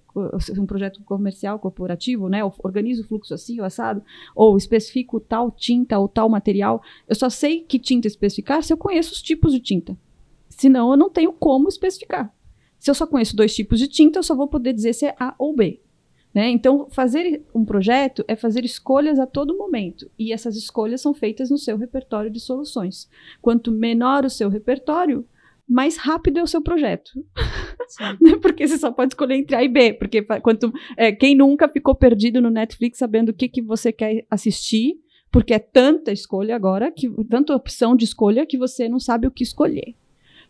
um 0.58 0.66
projeto 0.66 1.02
comercial, 1.02 1.58
corporativo, 1.58 2.28
né? 2.28 2.40
organizo 2.62 3.02
o 3.02 3.06
fluxo 3.06 3.32
assim, 3.32 3.58
o 3.58 3.64
assado, 3.64 4.02
ou 4.34 4.58
especifico 4.58 5.18
tal 5.18 5.50
tinta 5.50 5.98
ou 5.98 6.08
tal 6.08 6.28
material. 6.28 6.82
Eu 7.08 7.14
só 7.14 7.30
sei 7.30 7.60
que 7.60 7.78
tinta 7.78 8.06
especificar 8.06 8.62
se 8.62 8.72
eu 8.72 8.76
conheço 8.76 9.12
os 9.12 9.22
tipos 9.22 9.52
de 9.52 9.60
tinta. 9.60 9.96
Senão, 10.50 10.90
eu 10.90 10.96
não 10.96 11.08
tenho 11.08 11.32
como 11.32 11.68
especificar. 11.68 12.30
Se 12.80 12.90
eu 12.90 12.94
só 12.94 13.06
conheço 13.06 13.36
dois 13.36 13.54
tipos 13.54 13.78
de 13.78 13.86
tinta, 13.86 14.18
eu 14.18 14.22
só 14.22 14.34
vou 14.34 14.48
poder 14.48 14.72
dizer 14.72 14.94
se 14.94 15.06
é 15.06 15.14
A 15.20 15.34
ou 15.38 15.54
B. 15.54 15.80
Né? 16.32 16.48
Então, 16.48 16.88
fazer 16.90 17.44
um 17.54 17.64
projeto 17.64 18.24
é 18.26 18.34
fazer 18.34 18.64
escolhas 18.64 19.18
a 19.18 19.26
todo 19.26 19.56
momento. 19.56 20.10
E 20.18 20.32
essas 20.32 20.56
escolhas 20.56 21.00
são 21.00 21.12
feitas 21.12 21.50
no 21.50 21.58
seu 21.58 21.76
repertório 21.76 22.30
de 22.30 22.40
soluções. 22.40 23.08
Quanto 23.42 23.70
menor 23.70 24.24
o 24.24 24.30
seu 24.30 24.48
repertório, 24.48 25.26
mais 25.68 25.96
rápido 25.96 26.38
é 26.38 26.42
o 26.42 26.46
seu 26.46 26.62
projeto. 26.62 27.12
Né? 28.20 28.36
porque 28.40 28.68
você 28.68 28.78
só 28.78 28.92
pode 28.92 29.14
escolher 29.14 29.34
entre 29.34 29.56
A 29.56 29.64
e 29.64 29.68
B. 29.68 29.92
Porque 29.94 30.22
quanto, 30.22 30.72
é, 30.96 31.10
quem 31.10 31.34
nunca 31.34 31.68
ficou 31.68 31.92
perdido 31.92 32.40
no 32.40 32.48
Netflix 32.48 32.98
sabendo 32.98 33.30
o 33.30 33.34
que, 33.34 33.48
que 33.48 33.60
você 33.60 33.90
quer 33.90 34.24
assistir, 34.30 34.94
porque 35.28 35.52
é 35.52 35.58
tanta 35.58 36.12
escolha 36.12 36.54
agora, 36.54 36.92
que, 36.92 37.10
tanta 37.24 37.52
opção 37.52 37.96
de 37.96 38.04
escolha, 38.04 38.46
que 38.46 38.56
você 38.56 38.88
não 38.88 39.00
sabe 39.00 39.26
o 39.26 39.30
que 39.30 39.42
escolher. 39.42 39.96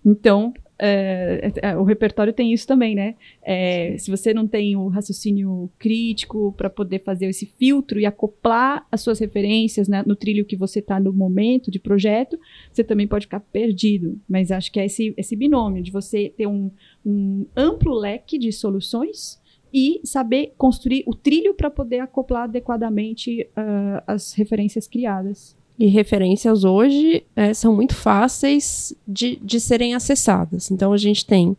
Então, 0.04 0.52
é, 0.82 1.52
é, 1.62 1.76
o 1.76 1.84
repertório 1.84 2.32
tem 2.32 2.52
isso 2.52 2.66
também, 2.66 2.94
né? 2.94 3.14
É, 3.42 3.96
se 3.98 4.10
você 4.10 4.32
não 4.32 4.48
tem 4.48 4.76
o 4.76 4.88
raciocínio 4.88 5.70
crítico 5.78 6.54
para 6.56 6.70
poder 6.70 7.00
fazer 7.04 7.26
esse 7.26 7.44
filtro 7.44 8.00
e 8.00 8.06
acoplar 8.06 8.86
as 8.90 9.02
suas 9.02 9.18
referências 9.18 9.88
né, 9.88 10.02
no 10.06 10.16
trilho 10.16 10.44
que 10.44 10.56
você 10.56 10.78
está 10.78 10.98
no 10.98 11.12
momento 11.12 11.70
de 11.70 11.78
projeto, 11.78 12.38
você 12.72 12.82
também 12.82 13.06
pode 13.06 13.26
ficar 13.26 13.40
perdido. 13.40 14.18
Mas 14.26 14.50
acho 14.50 14.72
que 14.72 14.80
é 14.80 14.86
esse, 14.86 15.12
esse 15.18 15.36
binômio 15.36 15.82
de 15.82 15.90
você 15.90 16.32
ter 16.34 16.46
um, 16.46 16.70
um 17.04 17.44
amplo 17.54 17.94
leque 17.94 18.38
de 18.38 18.50
soluções 18.50 19.38
e 19.72 20.00
saber 20.02 20.54
construir 20.56 21.04
o 21.06 21.14
trilho 21.14 21.54
para 21.54 21.70
poder 21.70 22.00
acoplar 22.00 22.44
adequadamente 22.44 23.42
uh, 23.42 24.02
as 24.06 24.32
referências 24.32 24.88
criadas. 24.88 25.59
E 25.80 25.86
referências 25.86 26.62
hoje 26.62 27.24
é, 27.34 27.54
são 27.54 27.74
muito 27.74 27.94
fáceis 27.94 28.94
de, 29.08 29.36
de 29.36 29.58
serem 29.58 29.94
acessadas. 29.94 30.70
Então 30.70 30.92
a 30.92 30.98
gente 30.98 31.24
tem. 31.24 31.56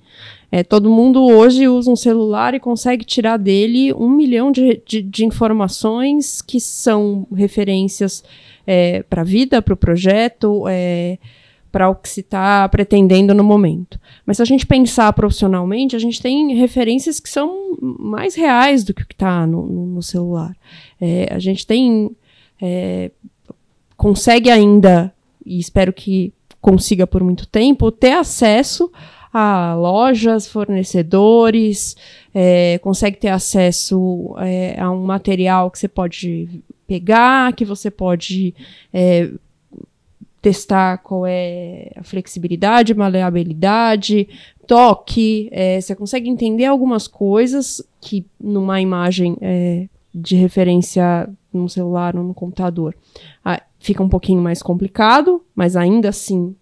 É, 0.51 0.63
todo 0.63 0.91
mundo 0.91 1.25
hoje 1.25 1.67
usa 1.67 1.89
um 1.89 1.95
celular 1.95 2.53
e 2.53 2.59
consegue 2.59 3.03
tirar 3.03 3.37
dele 3.37 3.91
um 3.95 4.07
milhão 4.07 4.51
de, 4.51 4.79
de, 4.85 5.01
de 5.01 5.25
informações 5.25 6.39
que 6.39 6.59
são 6.59 7.25
referências 7.33 8.23
é, 8.67 9.01
para 9.01 9.21
a 9.21 9.25
vida, 9.25 9.59
para 9.59 9.73
o 9.73 9.77
projeto, 9.77 10.67
é, 10.67 11.17
para 11.71 11.89
o 11.89 11.95
que 11.95 12.07
se 12.07 12.19
está 12.19 12.69
pretendendo 12.69 13.33
no 13.33 13.43
momento. 13.43 13.99
Mas 14.23 14.37
se 14.37 14.43
a 14.43 14.45
gente 14.45 14.67
pensar 14.67 15.11
profissionalmente, 15.13 15.95
a 15.95 15.99
gente 15.99 16.21
tem 16.21 16.53
referências 16.53 17.19
que 17.19 17.29
são 17.29 17.75
mais 17.81 18.35
reais 18.35 18.83
do 18.83 18.93
que 18.93 19.01
o 19.01 19.07
que 19.07 19.15
está 19.15 19.47
no, 19.47 19.65
no, 19.65 20.03
celular. 20.03 20.55
É, 21.01 21.27
a 21.33 21.39
gente 21.39 21.65
tem 21.65 22.15
é, 22.61 23.09
consegue 24.01 24.49
ainda, 24.49 25.13
e 25.45 25.59
espero 25.59 25.93
que 25.93 26.33
consiga 26.59 27.05
por 27.05 27.23
muito 27.23 27.45
tempo, 27.45 27.91
ter 27.91 28.13
acesso 28.13 28.91
a 29.31 29.75
lojas, 29.75 30.47
fornecedores, 30.47 31.95
é, 32.33 32.79
consegue 32.79 33.17
ter 33.17 33.27
acesso 33.27 34.33
é, 34.39 34.75
a 34.79 34.89
um 34.89 35.05
material 35.05 35.69
que 35.69 35.77
você 35.77 35.87
pode 35.87 36.49
pegar, 36.87 37.53
que 37.53 37.63
você 37.63 37.91
pode 37.91 38.55
é, 38.91 39.29
testar 40.41 40.97
qual 40.97 41.27
é 41.27 41.91
a 41.95 42.01
flexibilidade, 42.01 42.95
maleabilidade, 42.95 44.27
toque. 44.65 45.47
É, 45.51 45.79
você 45.79 45.95
consegue 45.95 46.27
entender 46.27 46.65
algumas 46.65 47.07
coisas 47.07 47.87
que 48.01 48.25
numa 48.39 48.81
imagem 48.81 49.37
é, 49.41 49.87
de 50.11 50.35
referência 50.37 51.29
num 51.53 51.67
celular 51.67 52.15
ou 52.15 52.23
no 52.23 52.33
computador 52.33 52.95
ah, 53.45 53.61
fica 53.81 54.01
um 54.01 54.07
pouquinho 54.07 54.41
mais 54.41 54.61
complicado, 54.61 55.43
mas 55.55 55.75
ainda 55.75 56.09
assim 56.09 56.55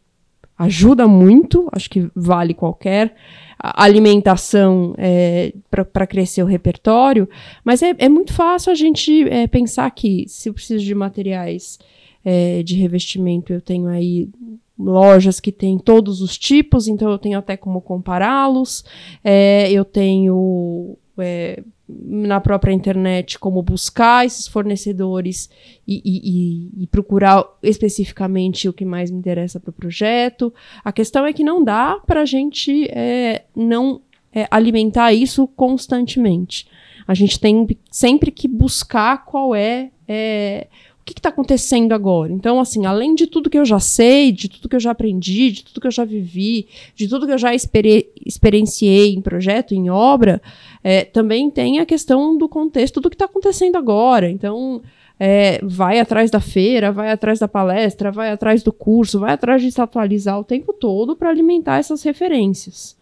ajuda 0.58 1.08
muito, 1.08 1.70
acho 1.72 1.90
que 1.90 2.10
vale 2.16 2.54
qualquer 2.54 3.14
alimentação 3.60 4.94
é, 4.98 5.54
para 5.70 6.08
crescer 6.08 6.42
o 6.42 6.46
repertório, 6.46 7.30
mas 7.64 7.82
é, 7.82 7.94
é, 7.98 8.08
muito 8.08 8.34
fácil 8.34 8.72
a 8.72 8.76
gente 8.76 9.28
é, 9.30 9.48
pensar 9.48 9.90
que 9.92 10.26
se 10.28 10.50
eu 10.50 10.54
preciso 10.54 10.84
de 10.84 10.96
materiais 10.96 11.78
é, 12.24 12.64
de 12.64 12.76
revestimento, 12.76 13.52
eu 13.52 13.62
tenho 13.62 13.88
aí 13.88 14.30
lojas 14.78 15.42
que 15.42 15.52
têm 15.52 15.78
todos 15.78 16.22
os 16.22 16.38
tipos, 16.38 16.88
então 16.88 17.12
eu 17.12 17.18
tenho 17.18 17.38
até 17.38 17.58
como 17.58 17.82
compará-los, 17.82 18.86
é, 19.22 19.70
eu 19.70 19.84
tenho 19.84 20.98
é, 21.18 21.62
na 21.90 22.40
própria 22.40 22.72
internet 22.72 23.40
como 23.40 23.64
buscar 23.64 24.26
esses 24.26 24.48
fornecedores 24.48 25.50
e, 25.88 26.02
e, 26.06 26.84
e, 26.84 26.88
procurar 26.88 27.44
especificamente 27.64 28.70
o 28.70 28.74
que 28.74 28.86
mais 28.86 29.10
me 29.10 29.18
interessa 29.18 29.60
para 29.60 29.72
o 29.72 29.74
projeto. 29.74 30.54
A 30.84 30.92
questão 30.92 31.26
é 31.26 31.34
que 31.34 31.44
não 31.44 31.64
dá 31.64 32.00
para 32.06 32.22
a 32.22 32.26
gente 32.26 32.88
é, 32.92 33.46
não 33.56 34.02
é, 34.32 34.48
alimentar 34.52 35.14
isso 35.14 35.48
constantemente. 35.48 36.68
A 37.08 37.16
gente 37.16 37.40
tem 37.40 37.68
sempre 37.90 38.30
que 38.30 38.48
buscar 38.48 39.26
qual 39.26 39.56
é, 39.56 39.90
é 40.08 40.68
que 41.14 41.20
está 41.20 41.30
acontecendo 41.30 41.94
agora? 41.94 42.32
Então, 42.32 42.60
assim, 42.60 42.86
além 42.86 43.16
de 43.16 43.28
tudo 43.28 43.50
que 43.50 43.58
eu 43.58 43.66
já 43.66 43.80
sei, 43.80 44.32
de 44.32 44.48
tudo 44.48 44.70
que 44.70 44.76
eu 44.76 44.80
já 44.80 44.92
aprendi, 44.92 45.52
de 45.52 45.64
tudo 45.64 45.82
que 45.82 45.88
eu 45.88 45.92
já 45.92 46.06
vivi, 46.06 46.68
de 46.96 47.08
tudo 47.08 47.26
que 47.26 47.34
eu 47.34 47.38
já 47.38 47.54
experi 47.54 48.08
experienciei 48.26 49.14
em 49.14 49.22
projeto, 49.22 49.74
em 49.74 49.90
obra, 49.90 50.42
é, 50.84 51.04
também 51.04 51.50
tem 51.50 51.80
a 51.80 51.86
questão 51.86 52.38
do 52.38 52.48
contexto 52.48 53.02
do 53.02 53.10
que 53.10 53.16
está 53.16 53.26
acontecendo 53.26 53.76
agora. 53.76 54.30
Então, 54.30 54.82
é, 55.20 55.60
vai 55.64 56.00
atrás 56.00 56.32
da 56.32 56.40
feira, 56.40 56.92
vai 56.92 57.12
atrás 57.12 57.40
da 57.40 57.48
palestra, 57.48 58.12
vai 58.12 58.32
atrás 58.32 58.64
do 58.64 58.72
curso, 58.72 59.20
vai 59.20 59.34
atrás 59.34 59.62
de 59.62 59.72
se 59.72 59.82
atualizar 59.82 60.40
o 60.40 60.44
tempo 60.44 60.72
todo 60.74 61.16
para 61.16 61.30
alimentar 61.30 61.78
essas 61.78 62.04
referências. 62.04 62.98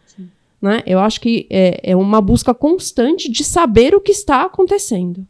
Né? 0.60 0.82
Eu 0.88 1.00
acho 1.00 1.22
que 1.22 1.46
é, 1.50 1.92
é 1.92 1.96
uma 1.96 2.20
busca 2.20 2.54
constante 2.54 3.30
de 3.30 3.44
saber 3.44 3.94
o 3.94 4.02
que 4.02 4.12
está 4.12 4.42
acontecendo 4.42 5.26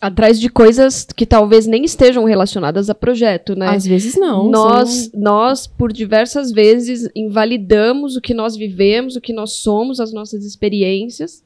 atrás 0.00 0.40
de 0.40 0.48
coisas 0.48 1.04
que 1.04 1.26
talvez 1.26 1.66
nem 1.66 1.84
estejam 1.84 2.24
relacionadas 2.24 2.88
a 2.88 2.94
projeto, 2.94 3.54
né? 3.54 3.68
Às 3.68 3.86
vezes 3.86 4.16
não. 4.16 4.48
Nós, 4.48 5.12
nós 5.12 5.66
por 5.66 5.92
diversas 5.92 6.50
vezes 6.50 7.08
invalidamos 7.14 8.16
o 8.16 8.20
que 8.20 8.32
nós 8.32 8.56
vivemos, 8.56 9.14
o 9.14 9.20
que 9.20 9.32
nós 9.32 9.54
somos, 9.54 10.00
as 10.00 10.12
nossas 10.12 10.44
experiências, 10.44 11.44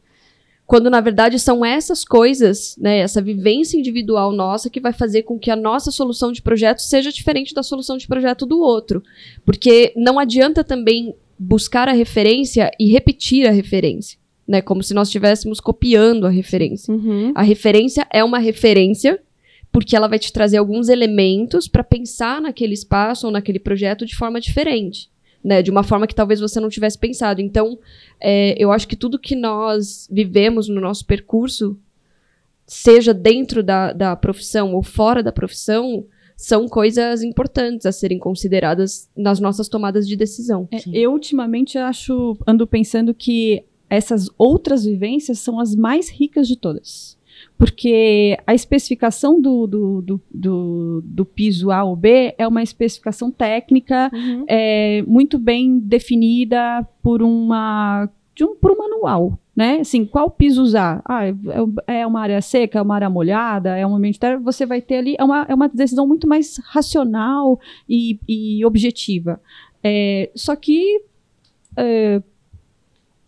quando 0.66 0.88
na 0.88 1.00
verdade 1.00 1.38
são 1.38 1.64
essas 1.64 2.04
coisas, 2.04 2.76
né, 2.78 2.98
essa 2.98 3.20
vivência 3.20 3.76
individual 3.76 4.32
nossa 4.32 4.70
que 4.70 4.80
vai 4.80 4.92
fazer 4.92 5.24
com 5.24 5.36
que 5.38 5.50
a 5.50 5.56
nossa 5.56 5.90
solução 5.90 6.30
de 6.30 6.40
projeto 6.40 6.78
seja 6.78 7.12
diferente 7.12 7.52
da 7.52 7.62
solução 7.62 7.96
de 7.96 8.06
projeto 8.06 8.46
do 8.46 8.60
outro, 8.60 9.02
porque 9.44 9.92
não 9.96 10.18
adianta 10.18 10.62
também 10.62 11.14
buscar 11.36 11.88
a 11.88 11.92
referência 11.92 12.70
e 12.78 12.86
repetir 12.86 13.46
a 13.46 13.50
referência 13.50 14.23
né? 14.46 14.60
Como 14.60 14.82
se 14.82 14.94
nós 14.94 15.08
estivéssemos 15.08 15.60
copiando 15.60 16.26
a 16.26 16.30
referência. 16.30 16.92
Uhum. 16.92 17.32
A 17.34 17.42
referência 17.42 18.06
é 18.12 18.22
uma 18.22 18.38
referência 18.38 19.20
porque 19.72 19.96
ela 19.96 20.06
vai 20.06 20.20
te 20.20 20.32
trazer 20.32 20.58
alguns 20.58 20.88
elementos 20.88 21.66
para 21.66 21.82
pensar 21.82 22.40
naquele 22.40 22.74
espaço 22.74 23.26
ou 23.26 23.32
naquele 23.32 23.58
projeto 23.58 24.06
de 24.06 24.14
forma 24.14 24.40
diferente. 24.40 25.12
Né, 25.42 25.60
de 25.60 25.70
uma 25.70 25.82
forma 25.82 26.06
que 26.06 26.14
talvez 26.14 26.40
você 26.40 26.58
não 26.58 26.70
tivesse 26.70 26.98
pensado. 26.98 27.38
Então, 27.38 27.78
é, 28.18 28.54
eu 28.56 28.72
acho 28.72 28.88
que 28.88 28.96
tudo 28.96 29.18
que 29.18 29.36
nós 29.36 30.08
vivemos 30.10 30.70
no 30.70 30.80
nosso 30.80 31.04
percurso, 31.04 31.78
seja 32.66 33.12
dentro 33.12 33.62
da, 33.62 33.92
da 33.92 34.16
profissão 34.16 34.72
ou 34.72 34.82
fora 34.82 35.22
da 35.22 35.30
profissão, 35.30 36.06
são 36.34 36.66
coisas 36.66 37.22
importantes 37.22 37.84
a 37.84 37.92
serem 37.92 38.18
consideradas 38.18 39.10
nas 39.14 39.38
nossas 39.38 39.68
tomadas 39.68 40.08
de 40.08 40.16
decisão. 40.16 40.66
É, 40.72 40.78
eu, 40.92 41.12
ultimamente, 41.12 41.76
acho, 41.76 42.38
ando 42.46 42.66
pensando 42.66 43.12
que 43.12 43.64
essas 43.88 44.28
outras 44.36 44.84
vivências 44.84 45.38
são 45.38 45.60
as 45.60 45.74
mais 45.74 46.08
ricas 46.08 46.48
de 46.48 46.56
todas. 46.56 47.18
Porque 47.58 48.38
a 48.46 48.54
especificação 48.54 49.40
do, 49.40 49.66
do, 49.66 50.02
do, 50.02 50.20
do, 50.32 51.02
do 51.04 51.24
piso 51.24 51.70
A 51.70 51.84
ou 51.84 51.94
B 51.94 52.34
é 52.36 52.46
uma 52.46 52.62
especificação 52.62 53.30
técnica 53.30 54.10
uhum. 54.12 54.44
é, 54.48 55.02
muito 55.06 55.38
bem 55.38 55.78
definida 55.78 56.86
por 57.02 57.22
uma 57.22 58.08
de 58.34 58.44
um, 58.44 58.56
por 58.56 58.72
um 58.72 58.76
manual, 58.76 59.38
né? 59.54 59.78
Assim, 59.80 60.04
qual 60.04 60.28
piso 60.28 60.60
usar? 60.60 61.00
Ah, 61.04 61.26
é, 61.28 61.34
é 62.00 62.06
uma 62.06 62.20
área 62.20 62.42
seca, 62.42 62.80
é 62.80 62.82
uma 62.82 62.96
área 62.96 63.08
molhada, 63.08 63.76
é 63.76 63.86
um 63.86 63.94
ambiente 63.94 64.18
você 64.42 64.66
vai 64.66 64.80
ter 64.80 64.96
ali, 64.96 65.14
é 65.16 65.22
uma, 65.22 65.46
é 65.48 65.54
uma 65.54 65.68
decisão 65.68 66.06
muito 66.06 66.26
mais 66.26 66.58
racional 66.64 67.60
e, 67.88 68.18
e 68.28 68.64
objetiva. 68.64 69.40
É, 69.82 70.30
só 70.34 70.56
que 70.56 71.00
é, 71.76 72.20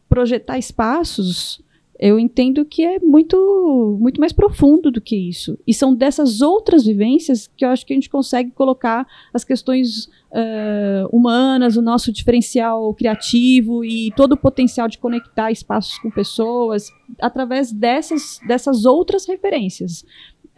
projetar 0.09 0.59
espaços, 0.59 1.65
eu 1.99 2.19
entendo 2.19 2.65
que 2.65 2.85
é 2.85 2.99
muito, 3.01 3.97
muito 3.99 4.21
mais 4.21 4.33
profundo 4.33 4.91
do 4.91 5.01
que 5.01 5.17
isso. 5.17 5.59
E 5.67 5.73
são 5.73 5.95
dessas 5.95 6.43
outras 6.43 6.85
vivências 6.85 7.51
que 7.57 7.65
eu 7.65 7.71
acho 7.71 7.87
que 7.87 7.93
a 7.93 7.97
gente 7.97 8.11
consegue 8.11 8.51
colocar 8.51 9.07
as 9.33 9.45
questões 9.45 10.07
uh, 10.31 11.09
humanas, 11.11 11.77
o 11.77 11.83
nosso 11.83 12.13
diferencial 12.13 12.93
criativo 12.95 13.85
e 13.85 14.13
todo 14.15 14.33
o 14.33 14.37
potencial 14.37 14.89
de 14.89 14.99
conectar 14.99 15.51
espaços 15.51 15.99
com 15.99 16.11
pessoas 16.11 16.91
através 17.21 17.73
dessas, 17.73 18.41
dessas 18.47 18.85
outras 18.85 19.27
referências. 19.27 20.05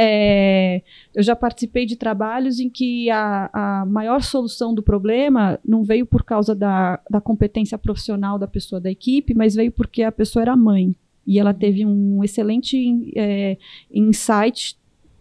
É, 0.00 0.80
eu 1.12 1.24
já 1.24 1.34
participei 1.34 1.84
de 1.84 1.96
trabalhos 1.96 2.60
em 2.60 2.70
que 2.70 3.10
a, 3.10 3.50
a, 3.52 3.84
maior 3.84 4.22
solução 4.22 4.72
do 4.72 4.80
problema 4.80 5.58
não 5.66 5.82
veio 5.82 6.06
por 6.06 6.22
causa 6.22 6.54
da, 6.54 7.00
da 7.10 7.20
competência 7.20 7.76
profissional 7.76 8.38
da 8.38 8.46
pessoa 8.46 8.80
da 8.80 8.88
equipe, 8.88 9.34
mas 9.34 9.56
veio 9.56 9.72
porque 9.72 10.04
a 10.04 10.12
pessoa 10.12 10.42
era 10.42 10.56
mãe. 10.56 10.94
E 11.26 11.38
ela 11.38 11.52
teve 11.52 11.84
um 11.84 12.22
excelente 12.22 13.12
é, 13.16 13.58
insight 13.92 14.78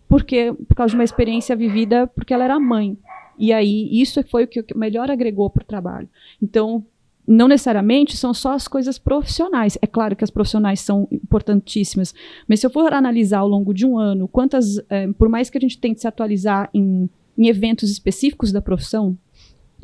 porque 0.08 0.54
por 0.68 0.76
causa 0.76 0.92
de 0.92 0.98
uma 0.98 1.04
experiência 1.04 1.56
vivida 1.56 2.06
porque 2.08 2.34
ela 2.34 2.44
era 2.44 2.60
mãe. 2.60 2.96
E 3.38 3.52
aí 3.52 3.90
isso 3.92 4.24
foi 4.30 4.44
o 4.44 4.48
que 4.48 4.64
melhor 4.76 5.10
agregou 5.10 5.50
para 5.50 5.64
o 5.64 5.68
trabalho. 5.68 6.08
Então, 6.42 6.86
não 7.28 7.50
necessariamente 7.50 8.16
são 8.16 8.34
só 8.34 8.54
as 8.54 8.68
coisas 8.68 8.98
profissionais. 8.98 9.78
É 9.82 9.88
claro 9.88 10.16
que 10.16 10.24
as 10.24 10.32
profissionais 10.32 10.80
são 10.80 11.08
importantíssimas, 11.12 12.16
mas 12.48 12.62
se 12.62 12.66
eu 12.66 12.70
for 12.70 12.94
analisar 12.94 13.40
ao 13.40 13.48
longo 13.48 13.74
de 13.74 13.86
um 13.86 14.00
ano, 14.00 14.28
quantas, 14.28 14.78
é, 14.90 15.08
por 15.12 15.28
mais 15.28 15.50
que 15.50 15.58
a 15.58 15.62
gente 15.62 15.78
tente 15.78 16.00
se 16.00 16.08
atualizar 16.08 16.70
em, 16.74 17.10
em 17.38 17.48
eventos 17.48 17.92
específicos 17.92 18.52
da 18.54 18.62
profissão, 18.62 19.18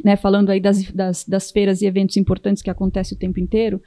né, 0.01 0.15
falando 0.15 0.49
aí 0.49 0.59
das, 0.59 0.89
das, 0.91 1.25
das, 1.25 1.51
feiras 1.51 1.81
e 1.81 1.85
eventos 1.85 2.17
importantes 2.17 2.63
que 2.63 2.69
acontecem 2.69 3.15
o 3.15 3.19
tempo 3.19 3.39
inteiro, 3.39 3.81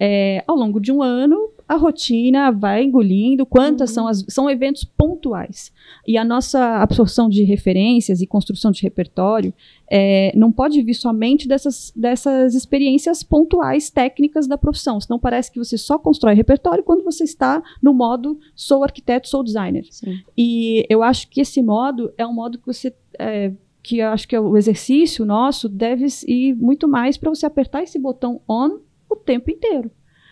é, 0.00 0.42
ao 0.46 0.56
longo 0.56 0.80
de 0.80 0.90
um 0.90 1.02
ano, 1.02 1.51
a 1.68 1.76
rotina 1.76 2.50
vai 2.50 2.84
engolindo, 2.84 3.46
quantas 3.46 3.90
uhum. 3.90 3.94
são 3.94 4.08
as. 4.08 4.24
São 4.28 4.50
eventos 4.50 4.84
pontuais. 4.84 5.72
E 6.06 6.16
a 6.16 6.24
nossa 6.24 6.82
absorção 6.82 7.28
de 7.28 7.44
referências 7.44 8.20
e 8.20 8.26
construção 8.26 8.70
de 8.70 8.82
repertório 8.82 9.52
é, 9.90 10.32
não 10.36 10.50
pode 10.50 10.82
vir 10.82 10.94
somente 10.94 11.46
dessas, 11.46 11.92
dessas 11.94 12.54
experiências 12.54 13.22
pontuais 13.22 13.90
técnicas 13.90 14.46
da 14.46 14.56
profissão. 14.56 15.00
Senão 15.00 15.18
parece 15.18 15.50
que 15.50 15.58
você 15.58 15.76
só 15.76 15.98
constrói 15.98 16.34
repertório 16.34 16.82
quando 16.82 17.04
você 17.04 17.24
está 17.24 17.62
no 17.82 17.92
modo 17.92 18.38
sou 18.54 18.82
arquiteto, 18.82 19.28
sou 19.28 19.42
designer. 19.42 19.84
Sim. 19.90 20.20
E 20.36 20.86
eu 20.88 21.02
acho 21.02 21.28
que 21.28 21.40
esse 21.40 21.62
modo 21.62 22.12
é 22.16 22.26
um 22.26 22.32
modo 22.32 22.58
que 22.58 22.66
você. 22.66 22.94
É, 23.18 23.52
que 23.82 23.98
eu 23.98 24.08
acho 24.08 24.28
que 24.28 24.36
é 24.36 24.40
o 24.40 24.56
exercício 24.56 25.26
nosso 25.26 25.68
deve 25.68 26.06
ir 26.28 26.54
muito 26.54 26.86
mais 26.86 27.16
para 27.16 27.30
você 27.30 27.44
apertar 27.44 27.82
esse 27.82 27.98
botão 27.98 28.40
on 28.48 28.78
o 29.10 29.16
tempo 29.16 29.50
inteiro. 29.50 29.90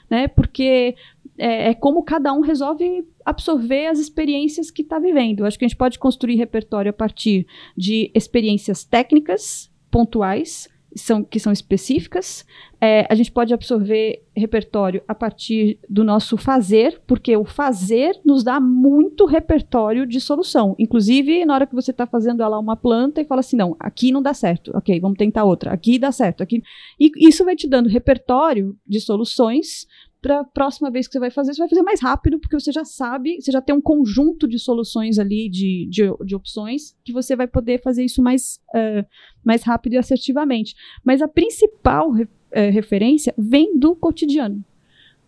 Né? 0.09 0.29
Porque 0.29 0.97
é, 1.41 1.71
é, 1.71 1.75
como 1.75 2.03
cada 2.03 2.35
um 2.35 2.41
resolve 2.41 3.03
absorver 3.25 3.87
as 3.87 3.99
experiências 3.99 4.71
que 4.71 4.83
está 4.83 4.99
vivendo. 4.99 5.47
Acho 5.47 5.59
que 5.59 5.65
a 5.65 5.69
gente 5.69 5.77
pode 5.77 5.99
construir 5.99 6.37
repertório 6.37 6.91
a 6.91 6.93
partir 6.93 7.47
de 7.75 8.11
experiências 8.15 8.85
técnicas, 8.85 9.71
pontuais, 9.91 10.69
são, 10.95 11.25
que 11.25 11.39
são 11.39 11.51
específicas. 11.51 12.45
É, 12.79 13.07
a 13.09 13.15
gente 13.15 13.33
pode 13.33 13.55
absorver 13.55 14.23
repertório 14.37 15.03
a 15.09 15.15
partir 15.15 15.79
do 15.89 16.05
nosso 16.05 16.37
fazer, 16.37 17.01
porque 17.07 17.35
o 17.37 17.45
fazer 17.45 18.21
nos 18.25 18.45
dá 18.45 18.61
muito 18.61 19.25
repertório 19.25 20.05
de 20.07 20.21
solução. 20.21 20.75
Inclusive, 20.79 21.47
na 21.47 21.55
hora 21.55 21.67
que 21.67 21.75
você 21.75 21.91
está 21.91 22.07
fazendo 22.07 22.41
lá 22.41 22.59
uma 22.59 22.77
planta 22.77 23.21
e 23.21 23.25
fala 23.25 23.41
assim: 23.41 23.57
não, 23.57 23.77
aqui 23.79 24.13
não 24.13 24.21
dá 24.21 24.35
certo, 24.35 24.73
ok, 24.75 25.01
vamos 25.01 25.17
tentar 25.17 25.45
outra, 25.45 25.73
aqui 25.73 25.99
dá 25.99 26.13
certo, 26.13 26.43
aqui. 26.43 26.63
E 26.99 27.11
isso 27.29 27.45
vai 27.45 27.57
te 27.57 27.69
dando 27.69 27.89
repertório 27.89 28.77
de 28.87 29.01
soluções 29.01 29.87
para 30.21 30.41
a 30.41 30.45
próxima 30.45 30.91
vez 30.91 31.07
que 31.07 31.13
você 31.13 31.19
vai 31.19 31.31
fazer, 31.31 31.55
você 31.55 31.61
vai 31.61 31.69
fazer 31.69 31.83
mais 31.83 32.01
rápido, 32.01 32.39
porque 32.39 32.59
você 32.59 32.71
já 32.71 32.85
sabe, 32.85 33.41
você 33.41 33.51
já 33.51 33.61
tem 33.61 33.75
um 33.75 33.81
conjunto 33.81 34.47
de 34.47 34.59
soluções 34.59 35.19
ali, 35.19 35.49
de, 35.49 35.87
de, 35.91 36.03
de 36.25 36.35
opções, 36.35 36.95
que 37.05 37.13
você 37.13 37.35
vai 37.35 37.47
poder 37.47 37.81
fazer 37.83 38.05
isso 38.05 38.23
mais, 38.23 38.61
uh, 38.75 39.05
mais 39.45 39.63
rápido 39.63 39.95
e 39.95 39.99
assertivamente. 39.99 40.75
Mas 41.03 41.23
a 41.23 41.29
principal 41.29 42.11
re, 42.11 42.25
uh, 42.25 42.29
referência 42.73 43.35
vem 43.37 43.79
do 43.79 43.97
cotidiano. 43.97 44.63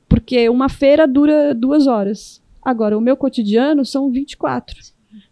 Porque 0.08 0.48
uma 0.48 0.68
feira 0.68 1.08
dura 1.08 1.54
duas 1.54 1.86
horas. 1.86 2.42
Agora, 2.60 2.96
o 2.96 3.00
meu 3.00 3.16
cotidiano 3.16 3.84
são 3.84 4.10
24. 4.10 4.76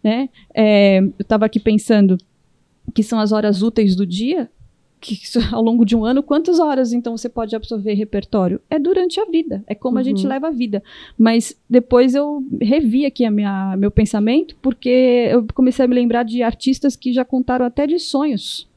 Né? 0.03 0.29
É, 0.55 0.99
eu 0.99 1.13
estava 1.19 1.45
aqui 1.45 1.59
pensando 1.59 2.17
que 2.93 3.03
são 3.03 3.19
as 3.19 3.31
horas 3.31 3.61
úteis 3.61 3.95
do 3.95 4.05
dia, 4.05 4.49
que 5.01 5.19
ao 5.51 5.61
longo 5.61 5.83
de 5.83 5.95
um 5.95 6.05
ano, 6.05 6.23
quantas 6.23 6.59
horas 6.59 6.93
então 6.93 7.17
você 7.17 7.27
pode 7.27 7.55
absorver 7.55 7.93
repertório? 7.93 8.61
É 8.69 8.79
durante 8.79 9.19
a 9.19 9.25
vida, 9.25 9.63
é 9.67 9.75
como 9.75 9.95
uhum. 9.95 10.01
a 10.01 10.03
gente 10.03 10.23
uhum. 10.23 10.29
leva 10.29 10.47
a 10.47 10.51
vida. 10.51 10.81
Mas 11.17 11.57
depois 11.69 12.15
eu 12.15 12.43
revi 12.61 13.05
aqui 13.05 13.25
a 13.25 13.31
minha, 13.31 13.75
meu 13.75 13.91
pensamento, 13.91 14.55
porque 14.61 15.27
eu 15.31 15.45
comecei 15.53 15.83
a 15.83 15.87
me 15.87 15.95
lembrar 15.95 16.23
de 16.23 16.43
artistas 16.43 16.95
que 16.95 17.11
já 17.11 17.25
contaram 17.25 17.65
até 17.65 17.87
de 17.87 17.99
sonhos 17.99 18.70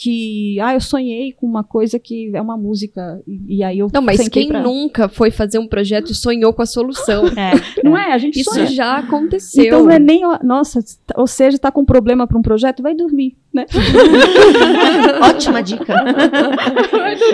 que, 0.00 0.58
ah, 0.60 0.72
eu 0.72 0.80
sonhei 0.80 1.30
com 1.30 1.46
uma 1.46 1.62
coisa 1.62 1.98
que 1.98 2.30
é 2.34 2.40
uma 2.40 2.56
música, 2.56 3.20
e, 3.28 3.58
e 3.58 3.62
aí 3.62 3.80
eu 3.80 3.88
Não, 3.92 4.00
mas 4.00 4.26
quem 4.30 4.48
pra... 4.48 4.62
nunca 4.62 5.10
foi 5.10 5.30
fazer 5.30 5.58
um 5.58 5.66
projeto 5.66 6.10
e 6.10 6.14
sonhou 6.14 6.54
com 6.54 6.62
a 6.62 6.66
solução? 6.66 7.26
É, 7.26 7.52
não 7.84 7.94
é. 7.94 8.10
A 8.14 8.16
gente 8.16 8.40
Isso 8.40 8.50
sonha. 8.50 8.64
já 8.66 8.96
aconteceu. 8.96 9.62
Então 9.66 9.84
não 9.84 9.90
é 9.90 9.98
nem, 9.98 10.22
nossa, 10.42 10.80
ou 11.14 11.26
seja, 11.26 11.58
tá 11.58 11.70
com 11.70 11.84
problema 11.84 12.26
para 12.26 12.38
um 12.38 12.40
projeto, 12.40 12.82
vai 12.82 12.94
dormir, 12.94 13.36
né? 13.52 13.66
Ótima 15.22 15.62
dica. 15.62 15.94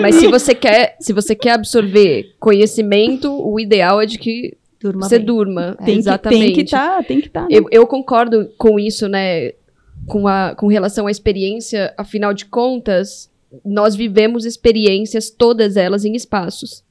mas 0.01 0.15
se 0.15 0.27
você 0.27 0.53
quer, 0.53 0.97
se 0.99 1.13
você 1.13 1.33
quer 1.33 1.53
absorver 1.53 2.35
conhecimento, 2.37 3.31
o 3.31 3.57
ideal 3.61 4.01
é 4.01 4.05
de 4.05 4.17
que 4.17 4.57
Durma 4.79 5.07
você 5.07 5.17
bem. 5.17 5.25
durma. 5.25 5.77
Tem 5.85 5.97
Exatamente. 5.97 6.39
Que, 6.39 6.45
tem 6.47 6.55
que 6.55 6.61
estar, 6.63 6.97
tá, 6.97 7.03
tem 7.03 7.21
que 7.21 7.27
estar. 7.27 7.41
Tá, 7.43 7.47
né? 7.47 7.55
eu, 7.57 7.65
eu 7.71 7.87
concordo 7.87 8.49
com 8.57 8.77
isso, 8.77 9.07
né? 9.07 9.53
Com, 10.07 10.27
a, 10.27 10.55
com 10.55 10.67
relação 10.67 11.05
à 11.05 11.11
experiência, 11.11 11.93
afinal 11.97 12.33
de 12.33 12.45
contas, 12.45 13.29
nós 13.63 13.95
vivemos 13.95 14.45
experiências, 14.45 15.29
todas 15.29 15.77
elas 15.77 16.05
em 16.05 16.15
espaços. 16.15 16.83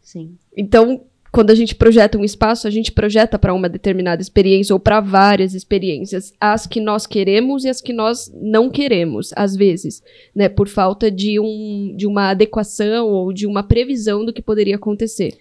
Sim. 0.00 0.36
Então, 0.56 1.04
quando 1.30 1.50
a 1.50 1.54
gente 1.54 1.74
projeta 1.74 2.18
um 2.18 2.24
espaço, 2.24 2.66
a 2.66 2.70
gente 2.70 2.92
projeta 2.92 3.38
para 3.38 3.54
uma 3.54 3.68
determinada 3.68 4.20
experiência 4.20 4.74
ou 4.74 4.80
para 4.80 5.00
várias 5.00 5.54
experiências, 5.54 6.32
as 6.40 6.66
que 6.66 6.80
nós 6.80 7.06
queremos 7.06 7.64
e 7.64 7.68
as 7.68 7.80
que 7.80 7.92
nós 7.92 8.30
não 8.34 8.68
queremos, 8.68 9.32
às 9.34 9.56
vezes, 9.56 10.02
né, 10.34 10.48
por 10.48 10.68
falta 10.68 11.10
de, 11.10 11.38
um, 11.40 11.94
de 11.96 12.06
uma 12.06 12.30
adequação 12.30 13.08
ou 13.08 13.32
de 13.32 13.46
uma 13.46 13.62
previsão 13.62 14.24
do 14.24 14.32
que 14.32 14.42
poderia 14.42 14.76
acontecer. 14.76 15.36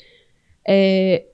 É, 0.65 1.25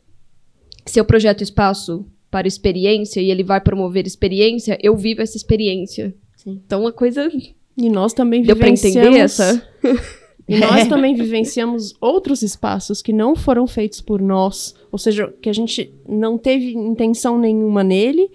se 0.86 1.00
eu 1.00 1.06
projeto 1.06 1.44
espaço 1.44 2.06
para 2.30 2.48
experiência 2.48 3.22
e 3.22 3.32
ele 3.32 3.44
vai 3.44 3.62
promover 3.62 4.06
experiência, 4.06 4.78
eu 4.82 4.96
vivo 4.96 5.22
essa 5.22 5.38
experiência. 5.38 6.14
Sim. 6.36 6.62
Então, 6.66 6.82
uma 6.82 6.92
coisa. 6.92 7.30
E 7.78 7.90
nós 7.90 8.14
também 8.14 8.42
Deu 8.42 8.56
vivenciamos. 8.56 8.94
Deu 8.94 9.02
pra 9.04 9.12
entender 9.12 9.24
essa? 9.24 9.68
E 10.48 10.58
nós 10.60 10.88
também 10.88 11.14
vivenciamos 11.14 11.94
outros 12.00 12.42
espaços 12.42 13.02
que 13.02 13.12
não 13.12 13.36
foram 13.36 13.68
feitos 13.68 14.00
por 14.00 14.22
nós, 14.22 14.74
ou 14.92 14.98
seja, 14.98 15.34
que 15.42 15.50
a 15.50 15.54
gente 15.54 15.94
não 16.08 16.38
teve 16.38 16.74
intenção 16.74 17.38
nenhuma 17.38 17.84
nele 17.84 18.32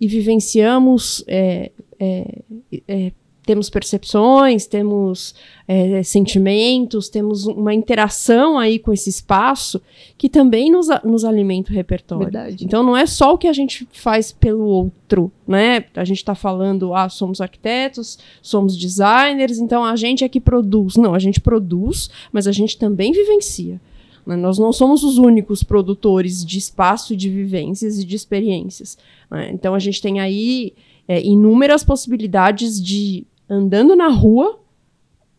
e 0.00 0.06
vivenciamos 0.06 1.24
é, 1.26 1.72
é, 1.98 2.42
é, 2.86 3.12
temos 3.44 3.68
percepções, 3.68 4.66
temos 4.66 5.34
é, 5.68 6.02
sentimentos, 6.02 7.08
temos 7.08 7.46
uma 7.46 7.74
interação 7.74 8.58
aí 8.58 8.78
com 8.78 8.92
esse 8.92 9.10
espaço 9.10 9.80
que 10.16 10.28
também 10.28 10.70
nos, 10.70 10.88
nos 11.04 11.24
alimenta 11.24 11.70
o 11.70 11.74
repertório. 11.74 12.24
Verdade. 12.24 12.64
Então 12.64 12.82
não 12.82 12.96
é 12.96 13.06
só 13.06 13.34
o 13.34 13.38
que 13.38 13.46
a 13.46 13.52
gente 13.52 13.86
faz 13.92 14.32
pelo 14.32 14.64
outro, 14.64 15.30
né? 15.46 15.84
A 15.94 16.04
gente 16.04 16.18
está 16.18 16.34
falando, 16.34 16.94
ah, 16.94 17.08
somos 17.08 17.40
arquitetos, 17.40 18.18
somos 18.40 18.76
designers, 18.76 19.58
então 19.58 19.84
a 19.84 19.94
gente 19.94 20.24
é 20.24 20.28
que 20.28 20.40
produz. 20.40 20.96
Não, 20.96 21.14
a 21.14 21.18
gente 21.18 21.40
produz, 21.40 22.10
mas 22.32 22.46
a 22.46 22.52
gente 22.52 22.78
também 22.78 23.12
vivencia. 23.12 23.80
Né? 24.26 24.36
Nós 24.36 24.58
não 24.58 24.72
somos 24.72 25.04
os 25.04 25.18
únicos 25.18 25.62
produtores 25.62 26.44
de 26.44 26.58
espaço, 26.58 27.14
de 27.14 27.28
vivências 27.28 27.98
e 27.98 28.04
de 28.04 28.16
experiências. 28.16 28.96
Né? 29.30 29.50
Então 29.52 29.74
a 29.74 29.78
gente 29.78 30.00
tem 30.00 30.20
aí 30.20 30.72
é, 31.06 31.22
inúmeras 31.22 31.84
possibilidades 31.84 32.82
de 32.82 33.26
andando 33.48 33.94
na 33.94 34.08
rua, 34.08 34.60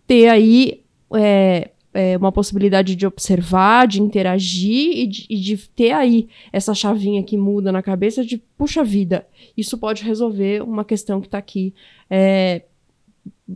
ter 0.08 0.28
aí 0.30 0.84
é, 1.13 1.72
é, 1.94 2.18
uma 2.18 2.32
possibilidade 2.32 2.96
de 2.96 3.08
observar, 3.08 3.88
de 3.88 4.02
interagir 4.02 4.98
e 4.98 5.08
de, 5.08 5.26
e 5.30 5.38
de, 5.38 5.58
ter 5.70 5.91
aí 5.94 6.28
essa 6.52 6.74
chavinha 6.74 7.24
que 7.24 7.38
muda 7.38 7.72
na 7.72 7.82
cabeça 7.82 8.24
de, 8.24 8.38
puxa 8.58 8.84
vida, 8.84 9.26
isso 9.56 9.78
pode 9.78 10.04
resolver 10.04 10.62
uma 10.62 10.84
questão 10.84 11.22
que 11.22 11.28
está 11.28 11.38
aqui 11.38 11.74
é, 12.10 12.63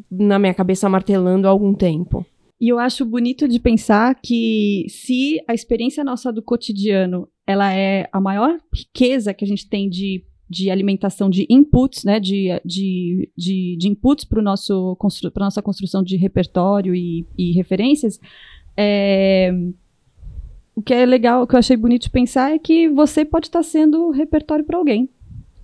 na 0.09 0.39
minha 0.39 0.53
cabeça 0.53 0.87
martelando 0.87 1.47
há 1.47 1.51
algum 1.51 1.73
tempo. 1.73 2.25
E 2.61 2.69
eu 2.69 2.79
acho 2.79 3.05
bonito 3.05 3.47
de 3.47 3.59
pensar 3.59 4.15
que 4.15 4.85
se 4.89 5.41
a 5.47 5.53
experiência 5.53 6.03
nossa 6.03 6.31
do 6.31 6.41
cotidiano 6.41 7.27
ela 7.47 7.73
é 7.73 8.07
a 8.11 8.21
maior 8.21 8.57
riqueza 8.73 9.33
que 9.33 9.43
a 9.43 9.47
gente 9.47 9.67
tem 9.67 9.89
de 9.89 10.23
de 10.49 10.71
alimentação 10.71 11.29
de 11.29 11.45
inputs, 11.49 12.03
né, 12.03 12.19
de, 12.19 12.59
de, 12.65 13.29
de, 13.37 13.75
de 13.77 13.87
inputs 13.87 14.25
para 14.25 14.41
nosso 14.41 14.97
para 15.33 15.45
nossa 15.45 15.61
construção 15.61 16.01
de 16.01 16.17
repertório 16.17 16.95
e, 16.95 17.25
e 17.37 17.51
referências. 17.51 18.19
É, 18.75 19.53
o 20.75 20.81
que 20.81 20.93
é 20.93 21.05
legal, 21.05 21.43
o 21.43 21.47
que 21.47 21.55
eu 21.55 21.59
achei 21.59 21.75
bonito 21.75 22.03
de 22.03 22.09
pensar 22.09 22.53
é 22.53 22.57
que 22.57 22.89
você 22.89 23.25
pode 23.25 23.47
estar 23.47 23.61
sendo 23.63 24.09
repertório 24.11 24.63
para 24.63 24.77
alguém. 24.77 25.09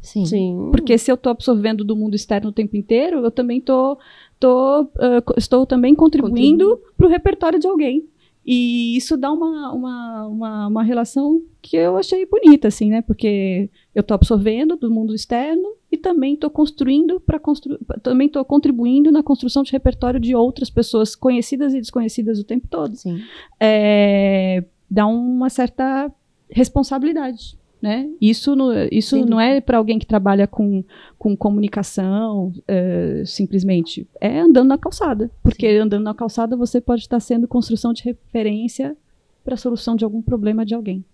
Sim. 0.01 0.25
Sim. 0.25 0.69
Porque 0.71 0.97
se 0.97 1.11
eu 1.11 1.15
estou 1.15 1.31
absorvendo 1.31 1.83
do 1.83 1.95
mundo 1.95 2.15
externo 2.15 2.49
o 2.49 2.53
tempo 2.53 2.77
inteiro, 2.77 3.23
eu 3.25 3.31
também 3.31 3.59
tô, 3.59 3.97
tô, 4.39 4.83
uh, 4.83 5.33
estou 5.35 5.65
também 5.65 5.95
contribuindo 5.95 6.79
para 6.95 7.07
o 7.07 7.09
repertório 7.09 7.57
de 7.57 7.65
alguém. 7.65 8.07
E 8.45 8.95
isso 8.95 9.17
dá 9.17 9.31
uma, 9.31 9.73
uma, 9.73 10.27
uma, 10.27 10.67
uma, 10.67 10.83
relação 10.83 11.41
que 11.63 11.75
eu 11.75 11.97
achei 11.97 12.27
bonita, 12.27 12.67
assim, 12.67 12.91
né? 12.91 13.01
Porque 13.01 13.71
eu 13.95 14.01
estou 14.01 14.13
absorvendo 14.13 14.75
do 14.75 14.91
mundo 14.91 15.15
externo 15.15 15.73
e 15.89 15.95
também 15.95 16.33
estou 16.33 16.49
construindo 16.49 17.17
para 17.17 17.39
construir, 17.39 17.79
também 18.03 18.27
estou 18.27 18.43
contribuindo 18.43 19.09
na 19.09 19.23
construção 19.23 19.63
de 19.63 19.71
repertório 19.71 20.19
de 20.19 20.35
outras 20.35 20.69
pessoas 20.69 21.15
conhecidas 21.15 21.73
e 21.73 21.79
desconhecidas 21.79 22.37
o 22.37 22.43
tempo 22.43 22.67
todo. 22.67 22.97
Sim. 22.97 23.21
É, 23.57 24.65
dá 24.91 25.07
uma 25.07 25.49
certa 25.49 26.11
responsabilidade. 26.49 27.57
Né? 27.81 28.09
Isso, 28.19 28.55
no, 28.55 28.71
isso 28.91 29.25
não 29.25 29.39
é 29.39 29.61
para 29.61 29.77
alguém 29.77 29.99
que 29.99 30.07
trabalha 30.07 30.47
com, 30.47 30.83
com 31.19 31.37
comunicação, 31.37 32.51
é, 32.67 33.23
simplesmente. 33.25 34.07
É 34.19 34.39
andando 34.39 34.69
na 34.69 34.77
calçada. 34.77 35.29
Porque 35.43 35.69
Sim. 35.69 35.77
andando 35.77 36.03
na 36.03 36.13
calçada 36.13 36.57
você 36.57 36.81
pode 36.81 37.01
estar 37.01 37.19
sendo 37.19 37.47
construção 37.47 37.93
de 37.93 38.03
referência 38.03 38.97
para 39.43 39.53
a 39.53 39.57
solução 39.57 39.95
de 39.95 40.03
algum 40.03 40.21
problema 40.21 40.65
de 40.65 40.73
alguém. 40.73 41.05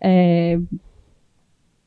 É, 0.00 0.60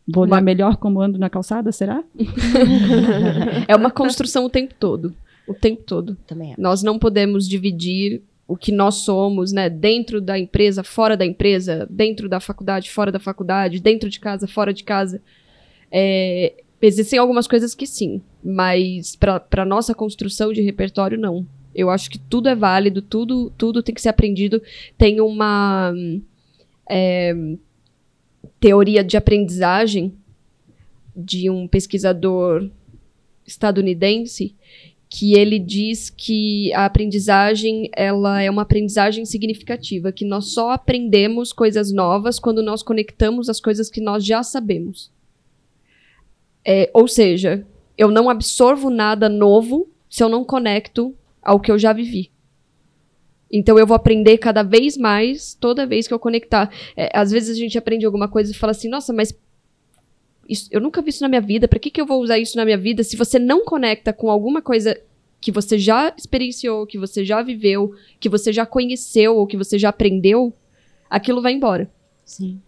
vou 0.07 0.23
olhar 0.23 0.41
melhor 0.41 0.77
como 0.77 1.01
ando 1.01 1.17
na 1.17 1.29
calçada, 1.29 1.71
será? 1.71 2.03
é 3.67 3.75
uma 3.75 3.89
construção 3.89 4.45
o 4.45 4.49
tempo 4.49 4.73
todo. 4.79 5.15
O 5.47 5.53
tempo 5.53 5.83
todo. 5.83 6.15
Também 6.27 6.53
é. 6.53 6.55
Nós 6.57 6.83
não 6.83 6.99
podemos 6.99 7.47
dividir 7.47 8.21
o 8.47 8.55
que 8.55 8.71
nós 8.71 8.95
somos, 8.95 9.51
né, 9.51 9.69
dentro 9.69 10.21
da 10.21 10.37
empresa, 10.37 10.83
fora 10.83 11.17
da 11.17 11.25
empresa, 11.25 11.87
dentro 11.89 12.29
da 12.29 12.39
faculdade, 12.39 12.91
fora 12.91 13.11
da 13.11 13.19
faculdade, 13.19 13.81
dentro 13.81 14.09
de 14.09 14.19
casa, 14.19 14.47
fora 14.47 14.71
de 14.71 14.83
casa. 14.83 15.19
É, 15.91 16.53
existem 16.79 17.17
algumas 17.17 17.47
coisas 17.47 17.73
que 17.73 17.87
sim, 17.87 18.21
mas 18.43 19.15
para 19.15 19.65
nossa 19.65 19.95
construção 19.95 20.53
de 20.53 20.61
repertório, 20.61 21.17
não. 21.17 21.45
Eu 21.73 21.89
acho 21.89 22.09
que 22.09 22.19
tudo 22.19 22.47
é 22.47 22.55
válido, 22.55 23.01
tudo, 23.01 23.51
tudo 23.57 23.83
tem 23.83 23.93
que 23.93 24.01
ser 24.01 24.09
aprendido. 24.09 24.61
Tem 24.97 25.19
uma 25.19 25.93
é, 26.89 27.35
teoria 28.59 29.03
de 29.03 29.17
aprendizagem 29.17 30.13
de 31.15 31.49
um 31.49 31.67
pesquisador 31.67 32.69
estadunidense 33.45 34.55
que 35.07 35.33
ele 35.33 35.59
diz 35.59 36.09
que 36.09 36.73
a 36.73 36.85
aprendizagem 36.85 37.89
ela 37.95 38.41
é 38.41 38.49
uma 38.49 38.63
aprendizagem 38.63 39.25
significativa, 39.25 40.11
que 40.11 40.25
nós 40.25 40.47
só 40.47 40.71
aprendemos 40.71 41.53
coisas 41.53 41.91
novas 41.91 42.39
quando 42.39 42.61
nós 42.61 42.83
conectamos 42.83 43.47
as 43.47 43.61
coisas 43.61 43.89
que 43.89 44.01
nós 44.01 44.25
já 44.25 44.43
sabemos. 44.43 45.11
É, 46.65 46.89
ou 46.93 47.07
seja, 47.07 47.65
eu 47.97 48.09
não 48.09 48.29
absorvo 48.29 48.89
nada 48.89 49.29
novo 49.29 49.87
se 50.09 50.23
eu 50.23 50.27
não 50.27 50.43
conecto 50.43 51.15
ao 51.41 51.59
que 51.59 51.71
eu 51.71 51.77
já 51.77 51.93
vivi. 51.93 52.31
Então 53.55 53.79
eu 53.79 53.87
vou 53.87 53.95
aprender 53.95 54.37
cada 54.37 54.63
vez 54.63 54.97
mais 54.97 55.53
toda 55.53 55.85
vez 55.85 56.07
que 56.07 56.13
eu 56.13 56.19
conectar. 56.19 56.69
É, 56.95 57.09
às 57.17 57.31
vezes 57.31 57.55
a 57.55 57.59
gente 57.59 57.77
aprende 57.77 58.05
alguma 58.05 58.27
coisa 58.27 58.51
e 58.51 58.55
fala 58.55 58.71
assim, 58.71 58.89
nossa, 58.89 59.13
mas 59.13 59.33
isso, 60.47 60.67
eu 60.71 60.81
nunca 60.81 61.01
vi 61.01 61.09
isso 61.09 61.23
na 61.23 61.29
minha 61.29 61.41
vida, 61.41 61.67
para 61.67 61.79
que, 61.79 61.89
que 61.89 61.99
eu 61.99 62.05
vou 62.05 62.21
usar 62.21 62.37
isso 62.37 62.57
na 62.57 62.65
minha 62.65 62.77
vida? 62.77 63.01
Se 63.03 63.15
você 63.15 63.39
não 63.39 63.63
conecta 63.63 64.11
com 64.11 64.29
alguma 64.29 64.61
coisa 64.61 64.99
que 65.39 65.51
você 65.51 65.77
já 65.77 66.13
experienciou, 66.17 66.85
que 66.85 66.97
você 66.97 67.23
já 67.23 67.41
viveu, 67.41 67.93
que 68.19 68.27
você 68.27 68.51
já 68.51 68.65
conheceu 68.65 69.37
ou 69.37 69.47
que 69.47 69.57
você 69.57 69.79
já 69.79 69.89
aprendeu, 69.89 70.53
aquilo 71.09 71.41
vai 71.41 71.53
embora. 71.53 71.89
Sim. 72.25 72.59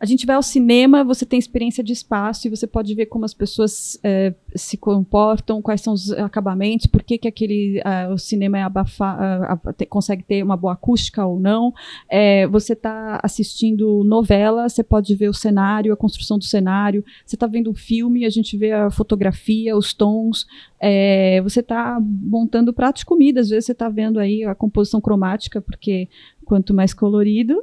A 0.00 0.06
gente 0.06 0.24
vai 0.24 0.36
ao 0.36 0.42
cinema, 0.42 1.02
você 1.02 1.26
tem 1.26 1.38
experiência 1.38 1.82
de 1.82 1.92
espaço 1.92 2.46
e 2.46 2.50
você 2.50 2.68
pode 2.68 2.94
ver 2.94 3.06
como 3.06 3.24
as 3.24 3.34
pessoas 3.34 3.98
é, 4.04 4.32
se 4.54 4.76
comportam, 4.76 5.60
quais 5.60 5.80
são 5.80 5.92
os 5.92 6.12
acabamentos, 6.12 6.86
por 6.86 7.02
que, 7.02 7.18
que 7.18 7.26
aquele 7.26 7.80
uh, 7.80 8.12
o 8.12 8.18
cinema 8.18 8.58
é 8.58 8.66
uh, 8.66 9.86
consegue 9.88 10.22
ter 10.22 10.42
uma 10.44 10.56
boa 10.56 10.74
acústica 10.74 11.26
ou 11.26 11.40
não. 11.40 11.74
É, 12.08 12.46
você 12.46 12.74
está 12.74 13.18
assistindo 13.24 14.04
novela, 14.04 14.68
você 14.68 14.84
pode 14.84 15.14
ver 15.16 15.28
o 15.28 15.34
cenário, 15.34 15.92
a 15.92 15.96
construção 15.96 16.38
do 16.38 16.44
cenário. 16.44 17.04
Você 17.26 17.34
está 17.34 17.48
vendo 17.48 17.68
um 17.68 17.74
filme, 17.74 18.24
a 18.24 18.30
gente 18.30 18.56
vê 18.56 18.70
a 18.70 18.90
fotografia, 18.90 19.76
os 19.76 19.92
tons. 19.92 20.46
É, 20.78 21.40
você 21.42 21.58
está 21.58 22.00
montando 22.00 22.72
pratos 22.72 23.00
de 23.00 23.06
comida, 23.06 23.40
às 23.40 23.48
vezes 23.48 23.66
você 23.66 23.72
está 23.72 23.88
vendo 23.88 24.20
aí 24.20 24.44
a 24.44 24.54
composição 24.54 25.00
cromática, 25.00 25.60
porque 25.60 26.08
quanto 26.44 26.72
mais 26.72 26.94
colorido, 26.94 27.62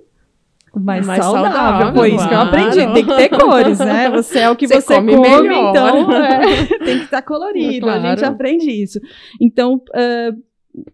mais, 0.80 1.06
mais 1.06 1.24
saudável. 1.24 1.52
saudável. 1.52 1.94
Foi 1.96 2.14
isso 2.14 2.28
que 2.28 2.34
eu 2.34 2.40
aprendi. 2.40 2.94
Tem 2.94 3.06
que 3.06 3.16
ter 3.16 3.30
cores, 3.30 3.80
né? 3.80 4.10
Você 4.10 4.40
é 4.40 4.50
o 4.50 4.56
que 4.56 4.68
você, 4.68 4.82
você 4.82 4.96
come, 4.96 5.16
come 5.16 5.56
então 5.56 6.12
é, 6.12 6.66
tem 6.84 6.98
que 7.00 7.06
estar 7.06 7.22
colorido. 7.22 7.86
Claro. 7.86 8.06
A 8.06 8.10
gente 8.10 8.26
aprende 8.26 8.70
isso. 8.70 9.00
Então, 9.40 9.76
uh, 9.76 10.44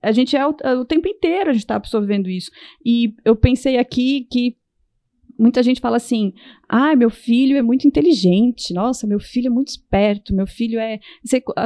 a 0.02 0.12
gente 0.12 0.36
é 0.36 0.46
o, 0.46 0.56
o, 0.80 0.86
tempo 0.86 1.08
inteiro 1.08 1.50
a 1.50 1.54
gente 1.54 1.64
está 1.64 1.76
absorvendo 1.76 2.30
isso. 2.30 2.52
E 2.86 3.14
eu 3.26 3.36
pensei 3.36 3.78
aqui 3.78 4.28
que 4.32 4.56
muita 5.42 5.64
gente 5.64 5.82
fala 5.82 5.98
assim: 5.98 6.34
ah, 6.70 6.96
meu 6.96 7.10
filho 7.10 7.58
é 7.58 7.62
muito 7.62 7.88
inteligente, 7.88 8.74
nossa, 8.74 9.08
meu 9.08 9.20
filho 9.20 9.48
é 9.48 9.50
muito 9.50 9.70
esperto, 9.70 10.36
meu 10.36 10.46
filho 10.46 10.80
é. 10.80 11.00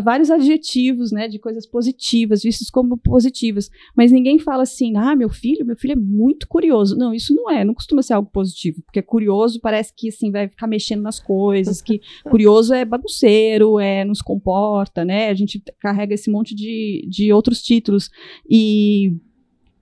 Vários 0.04 0.32
adjetivos, 0.32 1.12
né, 1.12 1.28
de 1.28 1.38
coisas 1.38 1.68
positivas, 1.68 2.42
vistos 2.42 2.70
como 2.70 2.98
positivas. 2.98 3.70
Mas 3.96 4.12
ninguém 4.12 4.40
fala 4.40 4.64
assim: 4.64 4.96
ah, 4.96 5.16
meu 5.16 5.30
filho, 5.30 5.66
meu 5.66 5.76
filho 5.76 5.92
é 5.92 5.96
muito 5.96 6.48
curioso. 6.48 6.96
Não, 6.98 7.14
isso 7.14 7.36
não 7.36 7.52
é, 7.52 7.66
não 7.66 7.74
costuma 7.74 8.02
ser 8.02 8.14
algo 8.14 8.30
positivo, 8.32 8.82
porque 8.86 9.02
curioso 9.02 9.60
parece 9.60 9.94
que 9.96 10.08
assim 10.08 10.32
vai 10.32 10.48
ficar 10.48 10.68
mexendo 10.68 11.02
nas 11.02 11.20
coisas, 11.20 11.82
que 11.82 12.00
curioso 12.24 12.74
é 12.74 12.86
bagunceiro, 12.86 13.80
é 13.80 14.06
nos 14.06 14.22
comporta, 14.22 15.04
né? 15.04 15.30
A 15.30 15.34
gente 15.34 15.62
carrega 15.80 16.14
esse 16.14 16.32
monte 16.32 16.56
de, 16.56 17.06
de 17.10 17.34
outros 17.34 17.62
títulos. 17.62 18.10
E 18.50 19.18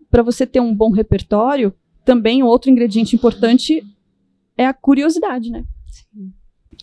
para 0.10 0.24
você 0.24 0.46
ter 0.46 0.60
um 0.60 0.76
bom 0.76 0.92
repertório, 0.92 1.74
também 2.06 2.44
outro 2.44 2.70
ingrediente 2.70 3.16
importante 3.16 3.84
é 4.58 4.66
a 4.66 4.74
curiosidade, 4.74 5.50
né? 5.50 5.64
Sim. 5.88 6.32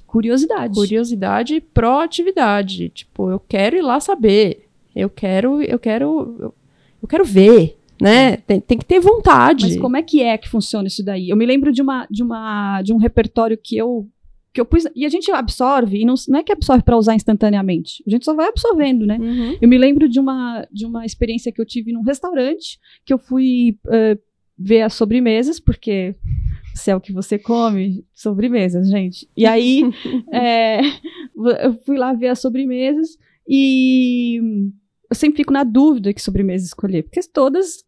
Curiosidade. 0.06 0.74
Curiosidade 0.74 1.54
e 1.54 1.60
proatividade. 1.60 2.88
Tipo, 2.90 3.30
eu 3.30 3.38
quero 3.38 3.76
ir 3.76 3.82
lá 3.82 4.00
saber. 4.00 4.68
Eu 4.94 5.08
quero, 5.08 5.62
eu 5.62 5.78
quero, 5.78 6.52
eu 7.00 7.08
quero 7.08 7.24
ver, 7.24 7.78
né? 8.00 8.38
Tem, 8.38 8.60
tem 8.60 8.78
que 8.78 8.84
ter 8.84 8.98
vontade. 8.98 9.66
Mas 9.68 9.76
como 9.78 9.96
é 9.96 10.02
que 10.02 10.20
é 10.20 10.36
que 10.36 10.48
funciona 10.48 10.88
isso 10.88 11.04
daí? 11.04 11.30
Eu 11.30 11.36
me 11.36 11.46
lembro 11.46 11.72
de 11.72 11.80
uma, 11.80 12.06
de 12.10 12.22
uma, 12.22 12.82
de 12.82 12.92
um 12.92 12.96
repertório 12.96 13.56
que 13.56 13.76
eu 13.76 14.08
que 14.52 14.60
eu 14.60 14.64
pus 14.64 14.84
e 14.96 15.06
a 15.06 15.08
gente 15.08 15.30
absorve 15.30 16.00
e 16.00 16.04
não, 16.04 16.14
não 16.28 16.40
é 16.40 16.42
que 16.42 16.50
absorve 16.50 16.82
para 16.82 16.96
usar 16.96 17.14
instantaneamente 17.14 18.02
a 18.04 18.10
gente 18.10 18.24
só 18.24 18.34
vai 18.34 18.48
absorvendo 18.48 19.06
né 19.06 19.16
uhum. 19.16 19.56
eu 19.60 19.68
me 19.68 19.78
lembro 19.78 20.08
de 20.08 20.18
uma 20.18 20.66
de 20.72 20.84
uma 20.84 21.06
experiência 21.06 21.52
que 21.52 21.60
eu 21.60 21.64
tive 21.64 21.92
num 21.92 22.02
restaurante 22.02 22.78
que 23.04 23.12
eu 23.12 23.18
fui 23.18 23.78
uh, 23.86 24.18
ver 24.60 24.82
as 24.82 24.92
sobremesas, 24.92 25.58
porque 25.58 26.14
se 26.74 26.90
é 26.90 26.96
o 26.96 27.00
que 27.00 27.12
você 27.12 27.38
come, 27.38 28.04
sobremesas, 28.12 28.90
gente. 28.90 29.28
E 29.34 29.46
aí, 29.46 29.82
é, 30.30 30.80
eu 31.64 31.74
fui 31.86 31.96
lá 31.96 32.12
ver 32.12 32.28
as 32.28 32.40
sobremesas 32.40 33.16
e 33.48 34.38
eu 35.08 35.16
sempre 35.16 35.38
fico 35.38 35.52
na 35.52 35.64
dúvida 35.64 36.12
que 36.12 36.20
sobremesa 36.20 36.66
escolher, 36.66 37.04
porque 37.04 37.20
todas, 37.32 37.84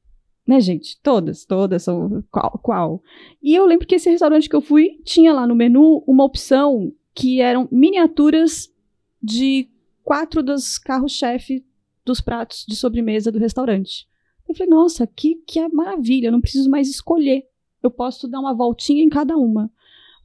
né, 0.47 0.61
gente? 0.61 0.99
Todas, 1.03 1.45
todas 1.45 1.83
são 1.83 2.25
qual, 2.31 2.59
qual. 2.63 3.03
E 3.43 3.55
eu 3.55 3.67
lembro 3.67 3.87
que 3.87 3.97
esse 3.97 4.11
restaurante 4.11 4.49
que 4.49 4.57
eu 4.57 4.63
fui 4.63 5.01
tinha 5.05 5.33
lá 5.33 5.47
no 5.47 5.55
menu 5.55 6.03
uma 6.07 6.25
opção 6.25 6.93
que 7.15 7.43
eram 7.43 7.69
miniaturas 7.71 8.73
de 9.23 9.69
quatro 10.03 10.43
dos 10.43 10.79
carros-chefe 10.79 11.65
dos 12.05 12.21
pratos 12.21 12.65
de 12.67 12.75
sobremesa 12.75 13.31
do 13.31 13.39
restaurante. 13.39 14.09
Eu 14.49 14.55
falei, 14.55 14.71
nossa, 14.71 15.07
que, 15.07 15.37
que 15.47 15.59
é 15.59 15.69
maravilha, 15.69 16.29
eu 16.29 16.33
não 16.33 16.41
preciso 16.41 16.71
mais 16.71 16.89
escolher. 16.89 17.45
Eu 17.83 17.91
posso 17.91 18.29
dar 18.29 18.41
uma 18.41 18.55
voltinha 18.55 19.03
em 19.03 19.09
cada 19.09 19.37
uma. 19.37 19.71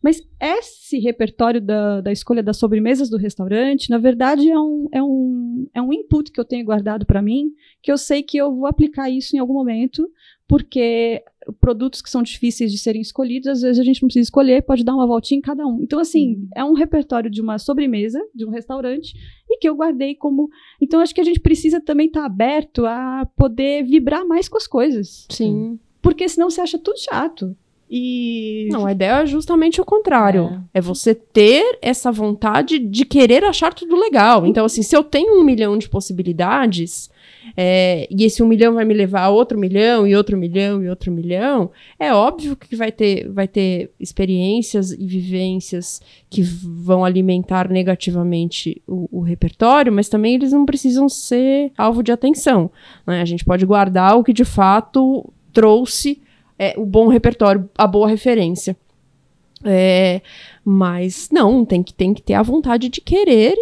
Mas 0.02 0.22
esse 0.40 1.00
repertório 1.00 1.60
da, 1.60 2.02
da 2.02 2.12
escolha 2.12 2.44
das 2.44 2.58
sobremesas 2.58 3.10
do 3.10 3.18
restaurante, 3.18 3.90
na 3.90 3.98
verdade, 3.98 4.48
é 4.50 4.58
um, 4.58 4.88
é 4.92 5.02
um, 5.02 5.68
é 5.74 5.82
um 5.82 5.92
input 5.92 6.32
que 6.32 6.40
eu 6.40 6.46
tenho 6.46 6.66
guardado 6.66 7.06
para 7.06 7.22
mim, 7.22 7.52
que 7.82 7.92
eu 7.92 7.98
sei 7.98 8.22
que 8.22 8.38
eu 8.38 8.56
vou 8.56 8.68
aplicar 8.68 9.10
isso 9.10 9.36
em 9.36 9.40
algum 9.40 9.54
momento, 9.54 10.08
porque 10.48 11.24
produtos 11.60 12.02
que 12.02 12.10
são 12.10 12.22
difíceis 12.22 12.72
de 12.72 12.78
serem 12.78 13.02
escolhidos, 13.02 13.48
às 13.48 13.62
vezes 13.62 13.80
a 13.80 13.84
gente 13.84 14.02
não 14.02 14.08
precisa 14.08 14.24
escolher, 14.24 14.62
pode 14.62 14.84
dar 14.84 14.94
uma 14.94 15.08
voltinha 15.08 15.40
em 15.40 15.42
cada 15.42 15.66
um. 15.66 15.82
Então, 15.82 16.00
assim, 16.00 16.36
uhum. 16.36 16.50
é 16.56 16.64
um 16.64 16.74
repertório 16.74 17.30
de 17.30 17.42
uma 17.42 17.58
sobremesa, 17.58 18.22
de 18.34 18.46
um 18.46 18.50
restaurante, 18.50 19.14
e 19.58 19.60
que 19.60 19.68
eu 19.68 19.76
guardei 19.76 20.16
como. 20.16 20.50
Então, 20.82 21.00
acho 21.00 21.14
que 21.14 21.22
a 21.22 21.24
gente 21.24 21.40
precisa 21.40 21.82
também 21.82 22.08
estar 22.08 22.22
tá 22.22 22.26
aberto 22.26 22.86
a 22.86 23.28
poder 23.36 23.84
vibrar 23.84 24.26
mais 24.26 24.48
com 24.48 24.58
as 24.58 24.68
coisas. 24.68 25.26
Sim. 25.30 25.80
Porque 26.02 26.28
senão 26.30 26.50
você 26.50 26.62
acha 26.62 26.78
tudo 26.78 27.00
chato. 27.00 27.56
E. 27.90 28.68
Não, 28.72 28.86
a 28.86 28.92
ideia 28.92 29.22
é 29.22 29.26
justamente 29.26 29.80
o 29.80 29.86
contrário. 29.86 30.66
É. 30.74 30.80
é. 30.80 30.82
você 30.82 31.16
ter 31.16 31.80
essa 31.82 32.12
vontade 32.12 32.80
de 32.80 33.06
querer 33.06 33.44
achar 33.44 33.74
tudo 33.74 33.96
legal. 33.96 34.46
Então, 34.46 34.66
assim, 34.66 34.82
se 34.82 34.96
eu 34.96 35.04
tenho 35.04 35.40
um 35.40 35.44
milhão 35.44 35.78
de 35.78 35.90
possibilidades, 35.90 37.10
é, 37.56 38.08
e 38.10 38.26
esse 38.26 38.42
um 38.44 38.48
milhão 38.48 38.74
vai 38.74 38.84
me 38.84 38.94
levar 38.94 39.24
a 39.24 39.30
outro 39.30 39.58
milhão, 39.58 40.06
e 40.06 40.16
outro 40.16 40.38
milhão, 40.38 40.84
e 40.84 40.90
outro 40.90 41.12
milhão, 41.12 41.72
é 42.00 42.14
óbvio 42.14 42.56
que 42.56 42.76
vai 42.76 42.92
ter, 42.92 43.30
vai 43.30 43.48
ter 43.48 43.92
experiências 44.00 44.92
e 44.92 45.06
vivências 45.06 46.02
que 46.30 46.42
vão 46.42 47.06
alimentar 47.06 47.70
negativamente 47.70 48.82
o, 48.88 49.08
o 49.12 49.22
repertório, 49.22 49.94
mas 49.94 50.10
também 50.10 50.36
eles 50.36 50.52
não 50.52 50.66
precisam 50.66 51.08
ser 51.08 51.72
alvo 51.78 52.04
de 52.04 52.12
atenção. 52.12 52.70
Né? 53.06 53.22
A 53.22 53.26
gente 53.26 53.46
pode 53.46 53.66
guardar 53.66 54.18
o 54.18 54.24
que 54.24 54.34
de 54.34 54.46
fato 54.46 55.32
trouxe 55.54 56.22
é, 56.60 56.74
o 56.78 56.86
bom 56.86 57.08
repertório, 57.08 57.70
a 57.78 57.88
boa 57.88 58.08
referência. 58.08 58.76
É, 59.64 60.22
mas 60.64 61.30
não, 61.32 61.66
tem 61.66 61.82
que, 61.82 61.94
tem 61.94 62.14
que 62.14 62.22
ter 62.22 62.36
a 62.36 62.44
vontade 62.44 62.90
de 62.90 63.02
querer, 63.02 63.56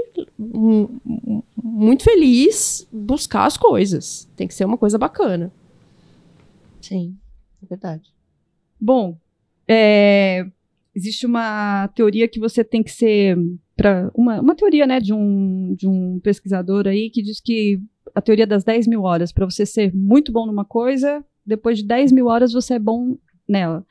muito 1.68 2.04
feliz, 2.04 2.88
buscar 2.92 3.48
as 3.48 3.58
coisas. 3.58 4.30
Tem 4.36 4.48
que 4.48 4.54
ser 4.54 4.66
uma 4.66 4.78
coisa 4.78 5.00
bacana. 5.00 5.52
Sim, 6.80 7.18
é 7.64 7.66
verdade. 7.66 8.14
Bom, 8.80 9.18
é, 9.68 10.46
existe 10.94 11.26
uma 11.26 11.88
teoria 11.88 12.28
que 12.28 12.40
você 12.40 12.64
tem 12.64 12.84
que 12.84 12.92
ser 12.92 13.36
para 13.76 14.12
uma, 14.14 14.40
uma 14.40 14.56
teoria 14.56 14.86
né 14.86 15.00
de 15.00 15.12
um, 15.12 15.74
de 15.74 15.88
um 15.88 16.20
pesquisador 16.20 16.88
aí 16.88 17.10
que 17.10 17.24
diz 17.24 17.42
que 17.42 17.82
a 18.14 18.22
teoria 18.22 18.46
das 18.46 18.64
10 18.64 18.86
mil 18.86 19.02
horas 19.02 19.32
para 19.32 19.46
você 19.46 19.66
ser 19.66 19.94
muito 19.94 20.32
bom 20.32 20.46
numa 20.46 20.64
coisa 20.64 21.26
depois 21.44 21.80
de 21.80 21.84
10 21.84 22.12
mil 22.12 22.28
horas 22.28 22.54
você 22.54 22.76
é 22.76 22.80
bom 22.80 23.18
nela 23.50 23.86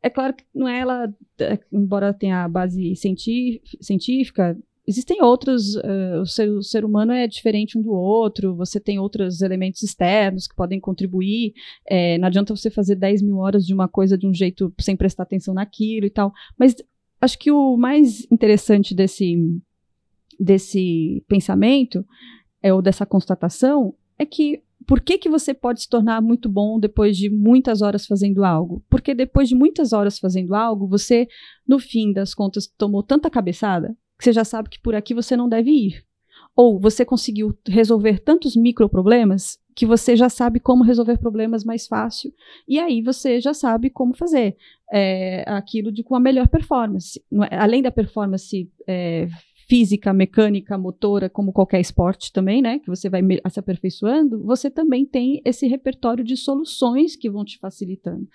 é 0.00 0.08
claro 0.08 0.34
que 0.34 0.44
não 0.54 0.68
é 0.68 0.80
ela 0.80 1.12
é, 1.40 1.58
embora 1.70 2.14
tenha 2.14 2.44
a 2.44 2.48
base 2.48 2.94
científica 2.96 4.56
existem 4.86 5.22
outros, 5.22 5.76
uh, 5.76 6.20
o, 6.20 6.26
ser, 6.26 6.48
o, 6.50 6.62
ser, 6.62 6.84
humano 6.84 7.12
é 7.12 7.26
diferente 7.26 7.78
um 7.78 7.82
do 7.82 7.92
outro, 7.92 8.54
você 8.54 8.80
tem 8.80 8.98
outros 8.98 9.40
elementos 9.40 9.82
externos 9.82 10.46
que 10.46 10.56
podem 10.56 10.80
contribuir, 10.80 11.52
é, 11.88 12.18
não 12.18 12.26
adianta 12.26 12.54
você 12.54 12.70
fazer 12.70 12.96
10 12.96 13.22
mil 13.22 13.38
horas 13.38 13.64
de 13.64 13.72
uma 13.72 13.88
coisa 13.88 14.18
de 14.18 14.26
um 14.26 14.34
jeito 14.34 14.72
sem 14.80 14.96
prestar 14.96 15.22
atenção 15.22 15.54
naquilo 15.54 16.06
e 16.06 16.10
tal, 16.10 16.32
mas 16.58 16.74
acho 17.20 17.38
que 17.38 17.50
o 17.50 17.76
mais 17.76 18.26
interessante 18.30 18.94
desse, 18.94 19.36
desse 20.38 21.24
pensamento, 21.28 22.04
é, 22.62 22.72
ou 22.72 22.82
dessa 22.82 23.06
constatação, 23.06 23.94
é 24.18 24.26
que 24.26 24.62
por 24.84 25.00
que, 25.00 25.16
que 25.16 25.28
você 25.28 25.54
pode 25.54 25.82
se 25.82 25.88
tornar 25.88 26.20
muito 26.20 26.48
bom 26.48 26.78
depois 26.80 27.16
de 27.16 27.30
muitas 27.30 27.82
horas 27.82 28.04
fazendo 28.04 28.44
algo? 28.44 28.84
Porque 28.90 29.14
depois 29.14 29.48
de 29.48 29.54
muitas 29.54 29.92
horas 29.92 30.18
fazendo 30.18 30.56
algo, 30.56 30.88
você, 30.88 31.28
no 31.64 31.78
fim 31.78 32.12
das 32.12 32.34
contas, 32.34 32.66
tomou 32.66 33.00
tanta 33.00 33.30
cabeçada 33.30 33.96
que 34.22 34.26
você 34.26 34.32
já 34.32 34.44
sabe 34.44 34.70
que 34.70 34.80
por 34.80 34.94
aqui 34.94 35.12
você 35.12 35.36
não 35.36 35.48
deve 35.48 35.70
ir. 35.70 36.04
Ou 36.54 36.78
você 36.78 37.04
conseguiu 37.04 37.58
resolver 37.66 38.20
tantos 38.20 38.54
microproblemas 38.54 39.58
que 39.74 39.84
você 39.84 40.14
já 40.14 40.28
sabe 40.28 40.60
como 40.60 40.84
resolver 40.84 41.18
problemas 41.18 41.64
mais 41.64 41.88
fácil. 41.88 42.32
E 42.68 42.78
aí 42.78 43.02
você 43.02 43.40
já 43.40 43.52
sabe 43.52 43.90
como 43.90 44.14
fazer 44.14 44.56
é, 44.92 45.44
aquilo 45.48 45.90
de, 45.90 46.04
com 46.04 46.14
a 46.14 46.20
melhor 46.20 46.46
performance. 46.46 47.20
É, 47.50 47.56
além 47.56 47.82
da 47.82 47.90
performance 47.90 48.70
é, 48.86 49.28
física, 49.68 50.12
mecânica, 50.12 50.78
motora, 50.78 51.28
como 51.28 51.52
qualquer 51.52 51.80
esporte 51.80 52.32
também, 52.32 52.62
né? 52.62 52.78
Que 52.78 52.88
você 52.88 53.08
vai 53.08 53.22
se 53.50 53.58
aperfeiçoando, 53.58 54.44
você 54.44 54.70
também 54.70 55.04
tem 55.04 55.40
esse 55.44 55.66
repertório 55.66 56.22
de 56.22 56.36
soluções 56.36 57.16
que 57.16 57.30
vão 57.30 57.44
te 57.44 57.58
facilitando. 57.58 58.28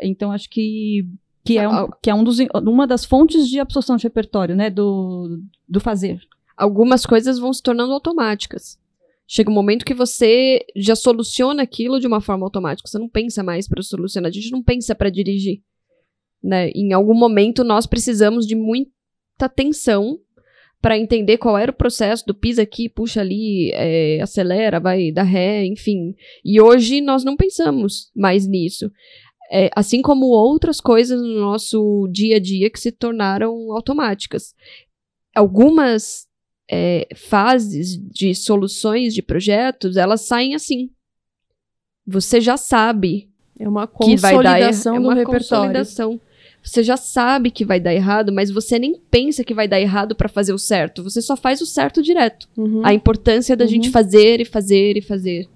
Então, 0.00 0.30
acho 0.30 0.48
que 0.48 1.08
que 1.44 1.58
é, 1.58 1.68
um, 1.68 1.88
que 2.02 2.10
é 2.10 2.14
um 2.14 2.22
dos, 2.22 2.38
uma 2.54 2.86
das 2.86 3.04
fontes 3.04 3.48
de 3.48 3.58
absorção 3.58 3.96
de 3.96 4.04
repertório, 4.04 4.54
né, 4.54 4.70
do, 4.70 5.40
do 5.68 5.80
fazer. 5.80 6.20
Algumas 6.56 7.04
coisas 7.04 7.38
vão 7.38 7.52
se 7.52 7.62
tornando 7.62 7.92
automáticas. 7.92 8.78
Chega 9.26 9.50
um 9.50 9.54
momento 9.54 9.84
que 9.84 9.94
você 9.94 10.64
já 10.76 10.94
soluciona 10.94 11.62
aquilo 11.62 11.98
de 11.98 12.06
uma 12.06 12.20
forma 12.20 12.44
automática. 12.44 12.88
Você 12.88 12.98
não 12.98 13.08
pensa 13.08 13.42
mais 13.42 13.66
para 13.66 13.82
solucionar. 13.82 14.28
A 14.28 14.32
gente 14.32 14.50
não 14.52 14.62
pensa 14.62 14.94
para 14.94 15.10
dirigir. 15.10 15.62
Né? 16.42 16.70
Em 16.70 16.92
algum 16.92 17.14
momento 17.14 17.64
nós 17.64 17.86
precisamos 17.86 18.46
de 18.46 18.54
muita 18.54 18.90
atenção 19.40 20.18
para 20.80 20.98
entender 20.98 21.38
qual 21.38 21.56
era 21.56 21.70
o 21.70 21.74
processo 21.74 22.26
do 22.26 22.34
pisa 22.34 22.62
aqui, 22.62 22.88
puxa 22.88 23.20
ali, 23.20 23.70
é, 23.72 24.20
acelera, 24.20 24.80
vai 24.80 25.12
dar 25.12 25.22
ré, 25.22 25.64
enfim. 25.64 26.14
E 26.44 26.60
hoje 26.60 27.00
nós 27.00 27.24
não 27.24 27.36
pensamos 27.36 28.10
mais 28.14 28.48
nisso. 28.48 28.90
É, 29.54 29.68
assim 29.76 30.00
como 30.00 30.26
outras 30.26 30.80
coisas 30.80 31.20
no 31.20 31.40
nosso 31.40 32.08
dia 32.10 32.36
a 32.36 32.40
dia 32.40 32.70
que 32.70 32.80
se 32.80 32.90
tornaram 32.90 33.70
automáticas. 33.72 34.54
Algumas 35.34 36.26
é, 36.70 37.06
fases 37.14 37.98
de 37.98 38.34
soluções 38.34 39.12
de 39.12 39.20
projetos, 39.20 39.98
elas 39.98 40.22
saem 40.22 40.54
assim. 40.54 40.90
Você 42.06 42.40
já 42.40 42.56
sabe 42.56 43.28
é 43.58 43.68
uma 43.68 43.86
consolidação 43.86 44.94
que 44.94 45.00
vai 45.00 45.14
dar, 45.14 45.20
é 45.20 45.22
uma 45.22 45.24
consolidação. 45.24 46.20
Você 46.62 46.82
já 46.82 46.96
sabe 46.96 47.50
que 47.50 47.64
vai 47.64 47.80
dar 47.80 47.92
errado, 47.92 48.32
mas 48.32 48.50
você 48.50 48.78
nem 48.78 48.94
pensa 49.10 49.44
que 49.44 49.52
vai 49.52 49.68
dar 49.68 49.80
errado 49.80 50.14
para 50.14 50.28
fazer 50.28 50.52
o 50.52 50.58
certo. 50.58 51.02
Você 51.02 51.20
só 51.20 51.36
faz 51.36 51.60
o 51.60 51.66
certo 51.66 52.00
direto. 52.00 52.48
Uhum. 52.56 52.86
A 52.86 52.94
importância 52.94 53.56
da 53.56 53.64
uhum. 53.64 53.70
gente 53.70 53.90
fazer 53.90 54.40
e 54.40 54.44
fazer 54.44 54.96
e 54.96 55.02
fazer. 55.02 55.48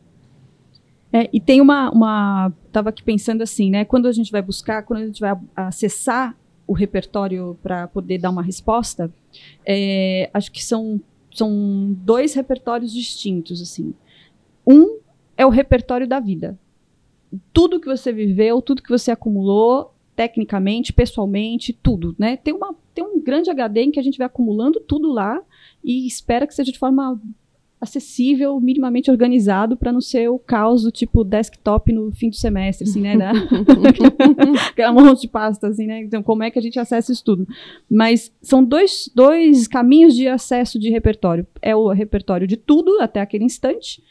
É, 1.16 1.30
e 1.32 1.40
tem 1.40 1.62
uma, 1.62 1.90
uma. 1.90 2.52
Tava 2.70 2.90
aqui 2.90 3.02
pensando 3.02 3.40
assim, 3.40 3.70
né? 3.70 3.86
Quando 3.86 4.06
a 4.06 4.12
gente 4.12 4.30
vai 4.30 4.42
buscar, 4.42 4.82
quando 4.82 5.00
a 5.00 5.06
gente 5.06 5.18
vai 5.18 5.34
acessar 5.56 6.36
o 6.66 6.74
repertório 6.74 7.58
para 7.62 7.88
poder 7.88 8.18
dar 8.18 8.28
uma 8.28 8.42
resposta, 8.42 9.10
é, 9.64 10.28
acho 10.34 10.52
que 10.52 10.62
são, 10.62 11.00
são 11.32 11.96
dois 12.00 12.34
repertórios 12.34 12.92
distintos, 12.92 13.62
assim. 13.62 13.94
Um 14.66 14.98
é 15.38 15.46
o 15.46 15.48
repertório 15.48 16.06
da 16.06 16.20
vida. 16.20 16.58
Tudo 17.50 17.80
que 17.80 17.86
você 17.86 18.12
viveu, 18.12 18.60
tudo 18.60 18.82
que 18.82 18.90
você 18.90 19.10
acumulou, 19.10 19.94
tecnicamente, 20.14 20.92
pessoalmente, 20.92 21.72
tudo, 21.72 22.14
né? 22.18 22.36
Tem, 22.36 22.52
uma, 22.52 22.74
tem 22.94 23.02
um 23.02 23.22
grande 23.22 23.48
HD 23.48 23.84
em 23.84 23.90
que 23.90 24.00
a 24.00 24.02
gente 24.02 24.18
vai 24.18 24.26
acumulando 24.26 24.80
tudo 24.80 25.10
lá 25.10 25.40
e 25.82 26.06
espera 26.06 26.46
que 26.46 26.54
seja 26.54 26.70
de 26.70 26.78
forma 26.78 27.18
acessível, 27.80 28.58
minimamente 28.60 29.10
organizado, 29.10 29.76
para 29.76 29.92
não 29.92 30.00
ser 30.00 30.28
o 30.28 30.38
caos 30.38 30.82
do 30.82 30.90
tipo 30.90 31.22
desktop 31.22 31.92
no 31.92 32.10
fim 32.12 32.30
do 32.30 32.36
semestre, 32.36 32.88
assim, 32.88 33.00
né? 33.00 33.16
Da... 33.16 33.32
Aquela 34.70 34.92
monte 34.92 35.22
de 35.22 35.28
pasta, 35.28 35.68
assim, 35.68 35.86
né? 35.86 36.00
Então, 36.00 36.22
como 36.22 36.42
é 36.42 36.50
que 36.50 36.58
a 36.58 36.62
gente 36.62 36.78
acessa 36.78 37.12
isso 37.12 37.24
tudo? 37.24 37.46
Mas 37.90 38.32
são 38.40 38.64
dois, 38.64 39.10
dois 39.14 39.68
caminhos 39.68 40.14
de 40.14 40.26
acesso 40.26 40.78
de 40.78 40.90
repertório. 40.90 41.46
É 41.60 41.76
o 41.76 41.88
repertório 41.88 42.46
de 42.46 42.56
tudo, 42.56 42.98
até 43.00 43.20
aquele 43.20 43.44
instante, 43.44 44.02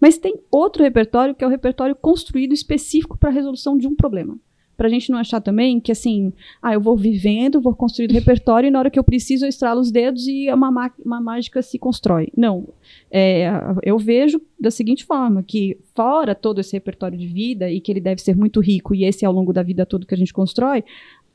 mas 0.00 0.16
tem 0.16 0.40
outro 0.50 0.82
repertório 0.82 1.34
que 1.34 1.44
é 1.44 1.46
o 1.46 1.50
repertório 1.50 1.94
construído 1.94 2.54
específico 2.54 3.18
para 3.18 3.28
a 3.28 3.32
resolução 3.32 3.76
de 3.76 3.86
um 3.86 3.94
problema 3.94 4.38
pra 4.80 4.88
gente 4.88 5.10
não 5.10 5.18
achar 5.18 5.42
também 5.42 5.78
que 5.78 5.92
assim, 5.92 6.32
ah, 6.62 6.72
eu 6.72 6.80
vou 6.80 6.96
vivendo, 6.96 7.60
vou 7.60 7.74
construindo 7.74 8.12
repertório 8.12 8.66
e 8.66 8.70
na 8.70 8.78
hora 8.78 8.88
que 8.88 8.98
eu 8.98 9.04
preciso 9.04 9.44
eu 9.44 9.48
estralo 9.50 9.78
os 9.78 9.90
dedos 9.90 10.26
e 10.26 10.50
uma, 10.50 10.90
uma 11.04 11.20
mágica 11.20 11.60
se 11.60 11.78
constrói. 11.78 12.28
Não. 12.34 12.66
É, 13.10 13.50
eu 13.82 13.98
vejo 13.98 14.40
da 14.58 14.70
seguinte 14.70 15.04
forma, 15.04 15.42
que 15.42 15.76
fora 15.94 16.34
todo 16.34 16.62
esse 16.62 16.72
repertório 16.72 17.18
de 17.18 17.26
vida 17.26 17.70
e 17.70 17.78
que 17.78 17.92
ele 17.92 18.00
deve 18.00 18.22
ser 18.22 18.34
muito 18.34 18.58
rico 18.58 18.94
e 18.94 19.04
esse 19.04 19.22
é 19.22 19.28
ao 19.28 19.34
longo 19.34 19.52
da 19.52 19.62
vida 19.62 19.84
todo 19.84 20.06
que 20.06 20.14
a 20.14 20.16
gente 20.16 20.32
constrói, 20.32 20.82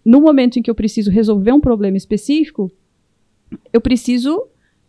no 0.03 0.19
momento 0.19 0.57
em 0.57 0.63
que 0.63 0.71
eu 0.71 0.75
preciso 0.75 1.11
resolver 1.11 1.51
um 1.51 1.61
problema 1.61 1.97
específico, 1.97 2.71
eu 3.71 3.79
preciso 3.79 4.47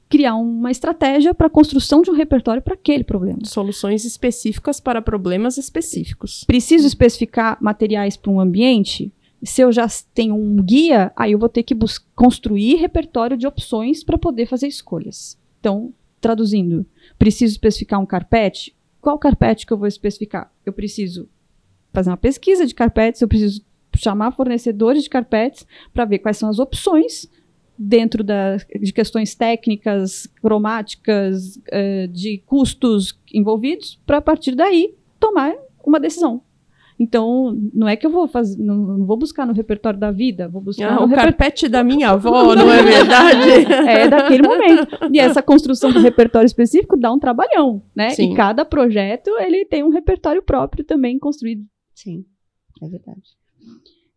criar 0.09 0.37
uma 0.37 0.71
estratégia 0.71 1.35
para 1.35 1.49
a 1.49 1.51
construção 1.51 2.03
de 2.03 2.11
um 2.11 2.14
repertório 2.14 2.62
para 2.62 2.75
aquele 2.75 3.05
problema. 3.05 3.40
Soluções 3.45 4.05
específicas 4.05 4.81
para 4.81 5.03
problemas 5.03 5.59
específicos. 5.59 6.45
Preciso 6.45 6.87
especificar 6.87 7.59
materiais 7.61 8.16
para 8.16 8.31
um 8.31 8.40
ambiente? 8.40 9.12
Se 9.42 9.61
eu 9.61 9.71
já 9.73 9.87
tenho 10.14 10.35
um 10.35 10.57
guia, 10.62 11.12
aí 11.16 11.33
eu 11.33 11.38
vou 11.38 11.49
ter 11.49 11.62
que 11.62 11.77
construir 12.14 12.77
repertório 12.77 13.37
de 13.37 13.47
opções 13.47 14.03
para 14.03 14.16
poder 14.16 14.47
fazer 14.47 14.69
escolhas. 14.69 15.38
Então, 15.61 15.92
traduzindo, 16.21 16.87
preciso 17.19 17.53
especificar 17.53 18.01
um 18.01 18.07
carpete? 18.07 18.75
Qual 19.01 19.19
carpete 19.19 19.66
que 19.66 19.73
eu 19.73 19.79
vou 19.79 19.87
especificar? 19.87 20.53
Eu 20.64 20.73
preciso 20.73 21.29
fazer 21.92 22.11
uma 22.11 22.16
pesquisa 22.16 22.66
de 22.66 22.75
carpetes, 22.75 23.21
eu 23.21 23.29
preciso 23.29 23.64
chamar 23.97 24.33
fornecedores 24.33 25.03
de 25.03 25.11
carpetes 25.11 25.66
para 25.92 26.05
ver 26.05 26.19
quais 26.19 26.37
são 26.37 26.49
as 26.49 26.59
opções 26.59 27.31
dentro 27.79 28.25
da, 28.25 28.57
de 28.57 28.93
questões 28.93 29.35
técnicas, 29.35 30.27
cromáticas, 30.41 31.57
uh, 31.57 32.09
de 32.09 32.39
custos 32.47 33.19
envolvidos, 33.33 34.01
para 34.07 34.19
a 34.19 34.23
partir 34.23 34.55
daí 34.55 34.95
tomar 35.19 35.55
uma 35.85 36.01
decisão. 36.01 36.43
Então, 36.99 37.55
não 37.75 37.87
é 37.87 37.95
que 37.95 38.07
eu 38.07 38.11
vou 38.11 38.27
fazer, 38.27 38.59
não, 38.59 38.75
não 38.75 39.07
vou 39.07 39.19
buscar 39.19 39.47
no 39.47 39.53
repertório 39.53 39.99
da 39.99 40.11
vida, 40.11 40.49
vou 40.49 40.62
buscar 40.62 40.93
ah, 40.93 40.95
no 40.95 41.03
o 41.03 41.07
reper... 41.07 41.25
carpete 41.25 41.69
da 41.69 41.85
minha 41.85 42.11
avó, 42.11 42.55
não 42.57 42.73
é 42.73 42.83
verdade? 42.83 43.51
é 43.87 44.09
daquele 44.09 44.43
momento. 44.43 44.89
E 45.12 45.21
essa 45.21 45.43
construção 45.43 45.93
do 45.93 46.01
repertório 46.01 46.47
específico 46.47 46.97
dá 46.97 47.12
um 47.12 47.19
trabalhão, 47.19 47.83
né? 47.95 48.11
Sim. 48.11 48.33
E 48.33 48.37
cada 48.37 48.65
projeto 48.65 49.31
ele 49.39 49.67
tem 49.67 49.85
um 49.85 49.91
repertório 49.91 50.43
próprio 50.43 50.85
também 50.85 51.19
construído. 51.19 51.65
Sim, 51.95 52.25
é 52.83 52.89
verdade. 52.89 53.37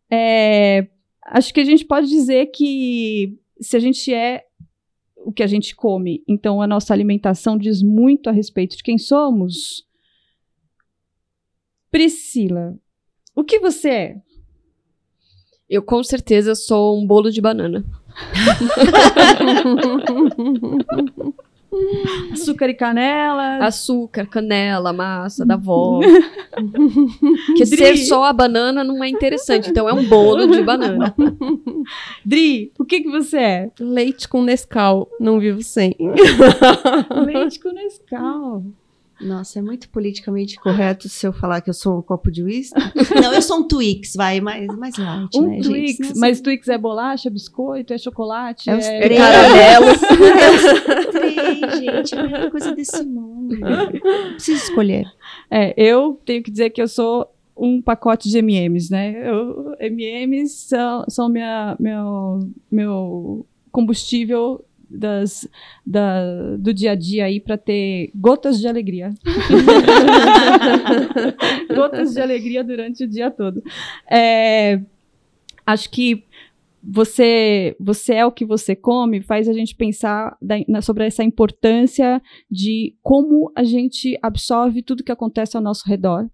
É, 0.09 0.87
acho 1.27 1.53
que 1.53 1.59
a 1.59 1.65
gente 1.65 1.85
pode 1.85 2.07
dizer 2.07 2.47
que 2.47 3.37
se 3.61 3.77
a 3.77 3.79
gente 3.79 4.13
é 4.13 4.45
o 5.15 5.31
que 5.31 5.43
a 5.43 5.47
gente 5.47 5.75
come, 5.75 6.23
então 6.27 6.61
a 6.61 6.67
nossa 6.67 6.93
alimentação 6.93 7.57
diz 7.57 7.83
muito 7.83 8.29
a 8.29 8.31
respeito 8.31 8.77
de 8.77 8.83
quem 8.83 8.97
somos. 8.97 9.85
Priscila, 11.91 12.77
o 13.35 13.43
que 13.43 13.59
você 13.59 13.89
é? 13.89 14.21
Eu 15.69 15.83
com 15.83 16.01
certeza 16.03 16.55
sou 16.55 16.99
um 16.99 17.05
bolo 17.05 17.29
de 17.29 17.41
banana. 17.41 17.85
Açúcar 22.33 22.69
e 22.69 22.73
canela. 22.73 23.57
Açúcar, 23.57 24.25
canela, 24.25 24.91
massa 24.91 25.45
da 25.45 25.55
avó. 25.55 25.99
que 27.55 27.65
ser 27.65 27.97
só 27.97 28.23
a 28.23 28.33
banana 28.33 28.83
não 28.83 29.03
é 29.03 29.09
interessante. 29.09 29.69
Então 29.69 29.87
é 29.87 29.93
um 29.93 30.07
bolo 30.07 30.47
de 30.47 30.61
banana. 30.63 31.13
Dri, 32.25 32.71
o 32.77 32.85
que 32.85 33.01
que 33.01 33.09
você 33.09 33.37
é? 33.37 33.71
Leite 33.79 34.27
com 34.27 34.41
Nescau. 34.43 35.09
Não 35.19 35.39
vivo 35.39 35.61
sem. 35.61 35.95
Leite 37.25 37.59
com 37.59 37.71
Nescau. 37.71 38.63
Nossa, 39.21 39.59
é 39.59 39.61
muito 39.61 39.89
politicamente 39.89 40.57
correto 40.57 41.09
se 41.09 41.27
eu 41.27 41.33
falar 41.33 41.59
que 41.59 41.69
eu 41.69 41.73
sou 41.73 41.99
um 41.99 42.01
copo 42.01 42.31
de 42.31 42.41
uísque. 42.41 42.79
Não, 43.21 43.33
eu 43.33 43.41
sou 43.41 43.59
um 43.59 43.67
Twix, 43.67 44.15
vai, 44.15 44.39
mais, 44.39 44.65
mais 44.77 44.97
light, 44.97 45.37
um 45.37 45.47
né, 45.47 45.59
Twix, 45.61 46.07
gente? 46.07 46.17
mas 46.17 46.39
Twix 46.39 46.69
é 46.69 46.77
bolacha, 46.77 47.29
biscoito, 47.29 47.93
é 47.93 47.97
chocolate, 47.97 48.69
É 48.69 48.77
os 48.77 48.85
é, 48.85 49.09
caramelo. 49.09 49.87
Três, 51.11 51.48
gente, 51.71 52.15
é 52.15 52.19
a 52.19 52.23
melhor 52.23 52.51
coisa 52.51 52.75
desse 52.75 53.03
mundo. 53.03 53.55
Preciso 54.33 54.63
escolher. 54.63 55.05
É, 55.49 55.73
eu 55.77 56.19
tenho 56.25 56.43
que 56.43 56.51
dizer 56.51 56.69
que 56.69 56.81
eu 56.81 56.87
sou 56.87 57.27
um 57.55 57.81
pacote 57.81 58.29
de 58.29 58.37
M&M's, 58.37 58.89
né? 58.89 59.29
Eu- 59.29 59.75
M&M's 59.79 60.51
são, 60.51 61.05
são 61.09 61.29
minha, 61.29 61.75
meu, 61.79 62.39
meu 62.71 63.45
combustível 63.71 64.63
das, 64.89 65.47
da, 65.85 66.55
do 66.57 66.73
dia 66.73 66.91
a 66.91 66.95
dia 66.95 67.25
aí 67.25 67.39
para 67.39 67.57
ter 67.57 68.09
gotas 68.15 68.59
de 68.59 68.67
alegria. 68.67 69.13
gotas 71.73 72.13
de 72.13 72.21
alegria 72.21 72.63
durante 72.63 73.03
o 73.03 73.07
dia 73.07 73.29
todo. 73.29 73.61
É, 74.09 74.79
acho 75.65 75.89
que 75.91 76.23
você, 76.83 77.75
você 77.79 78.13
é 78.15 78.25
o 78.25 78.31
que 78.31 78.45
você 78.45 78.75
come 78.75 79.21
faz 79.21 79.47
a 79.47 79.53
gente 79.53 79.75
pensar 79.75 80.37
da- 80.41 80.63
na- 80.67 80.81
sobre 80.81 81.05
essa 81.05 81.23
importância 81.23 82.21
de 82.49 82.95
como 83.01 83.51
a 83.55 83.63
gente 83.63 84.17
absorve 84.21 84.81
tudo 84.81 85.03
que 85.03 85.11
acontece 85.11 85.57
ao 85.57 85.63
nosso 85.63 85.87
redor, 85.87 86.29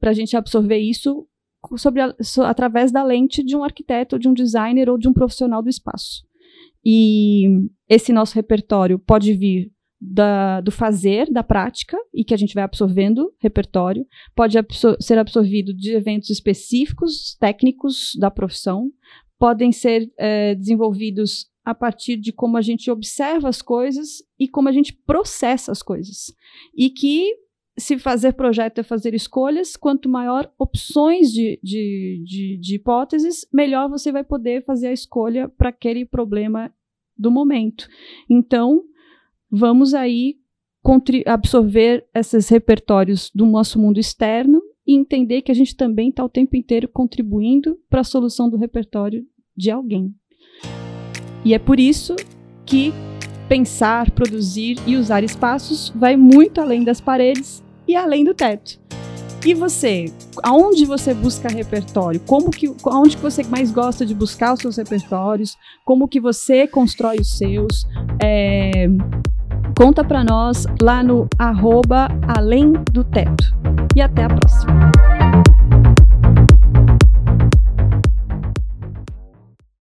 para 0.00 0.10
a 0.10 0.14
gente 0.14 0.36
absorver 0.36 0.78
isso 0.78 1.26
a- 1.64 2.24
so- 2.24 2.42
através 2.42 2.90
da 2.90 3.04
lente 3.04 3.42
de 3.42 3.56
um 3.56 3.62
arquiteto, 3.62 4.18
de 4.18 4.28
um 4.28 4.34
designer 4.34 4.88
ou 4.90 4.98
de 4.98 5.08
um 5.08 5.12
profissional 5.12 5.62
do 5.62 5.68
espaço. 5.68 6.22
E 6.84 7.46
esse 7.88 8.12
nosso 8.12 8.34
repertório 8.34 8.98
pode 8.98 9.32
vir 9.34 9.70
da- 10.04 10.60
do 10.60 10.72
fazer, 10.72 11.30
da 11.30 11.44
prática, 11.44 11.96
e 12.12 12.24
que 12.24 12.34
a 12.34 12.36
gente 12.36 12.54
vai 12.54 12.64
absorvendo 12.64 13.32
repertório, 13.38 14.04
pode 14.34 14.58
absor- 14.58 14.96
ser 15.00 15.16
absorvido 15.16 15.72
de 15.72 15.92
eventos 15.94 16.28
específicos, 16.28 17.36
técnicos 17.38 18.10
da 18.18 18.28
profissão, 18.28 18.90
podem 19.42 19.72
ser 19.72 20.08
eh, 20.16 20.54
desenvolvidos 20.54 21.50
a 21.64 21.74
partir 21.74 22.16
de 22.16 22.32
como 22.32 22.56
a 22.56 22.60
gente 22.60 22.88
observa 22.88 23.48
as 23.48 23.60
coisas 23.60 24.22
e 24.38 24.46
como 24.46 24.68
a 24.68 24.72
gente 24.72 24.92
processa 24.92 25.72
as 25.72 25.82
coisas. 25.82 26.32
E 26.76 26.88
que 26.88 27.34
se 27.76 27.98
fazer 27.98 28.34
projeto 28.34 28.78
é 28.78 28.82
fazer 28.84 29.14
escolhas, 29.14 29.76
quanto 29.76 30.08
maior 30.08 30.48
opções 30.56 31.32
de, 31.32 31.58
de, 31.60 32.22
de, 32.24 32.56
de 32.56 32.76
hipóteses, 32.76 33.44
melhor 33.52 33.90
você 33.90 34.12
vai 34.12 34.22
poder 34.22 34.64
fazer 34.64 34.86
a 34.86 34.92
escolha 34.92 35.48
para 35.48 35.70
aquele 35.70 36.04
problema 36.04 36.72
do 37.18 37.28
momento. 37.28 37.88
Então, 38.30 38.84
vamos 39.50 39.92
aí 39.92 40.36
absorver 41.26 42.06
esses 42.14 42.48
repertórios 42.48 43.28
do 43.34 43.44
nosso 43.44 43.76
mundo 43.76 43.98
externo 43.98 44.62
e 44.86 44.94
entender 44.96 45.42
que 45.42 45.50
a 45.52 45.54
gente 45.54 45.76
também 45.76 46.10
está 46.10 46.24
o 46.24 46.28
tempo 46.28 46.56
inteiro 46.56 46.88
contribuindo 46.88 47.78
para 47.88 48.00
a 48.00 48.04
solução 48.04 48.48
do 48.50 48.56
repertório 48.56 49.26
de 49.56 49.70
alguém. 49.70 50.14
E 51.44 51.54
é 51.54 51.58
por 51.58 51.80
isso 51.80 52.16
que 52.64 52.92
pensar, 53.48 54.10
produzir 54.10 54.78
e 54.86 54.96
usar 54.96 55.22
espaços 55.22 55.92
vai 55.94 56.16
muito 56.16 56.60
além 56.60 56.84
das 56.84 57.00
paredes 57.00 57.62
e 57.86 57.94
além 57.94 58.24
do 58.24 58.34
teto. 58.34 58.80
E 59.44 59.54
você, 59.54 60.04
aonde 60.42 60.84
você 60.84 61.12
busca 61.12 61.48
repertório? 61.48 62.20
Como 62.20 62.50
que, 62.50 62.72
aonde 62.86 63.16
que 63.16 63.22
você 63.22 63.42
mais 63.42 63.72
gosta 63.72 64.06
de 64.06 64.14
buscar 64.14 64.54
os 64.54 64.60
seus 64.60 64.76
repertórios? 64.76 65.56
Como 65.84 66.06
que 66.06 66.20
você 66.20 66.66
constrói 66.68 67.18
os 67.18 67.36
seus? 67.36 67.84
É, 68.22 68.86
conta 69.76 70.04
para 70.04 70.22
nós 70.22 70.64
lá 70.80 71.02
no 71.02 71.28
arroba 71.36 72.06
além 72.28 72.72
do 72.92 73.02
teto. 73.02 73.52
E 73.96 74.00
até 74.00 74.24
a 74.24 74.28
próxima. 74.28 75.21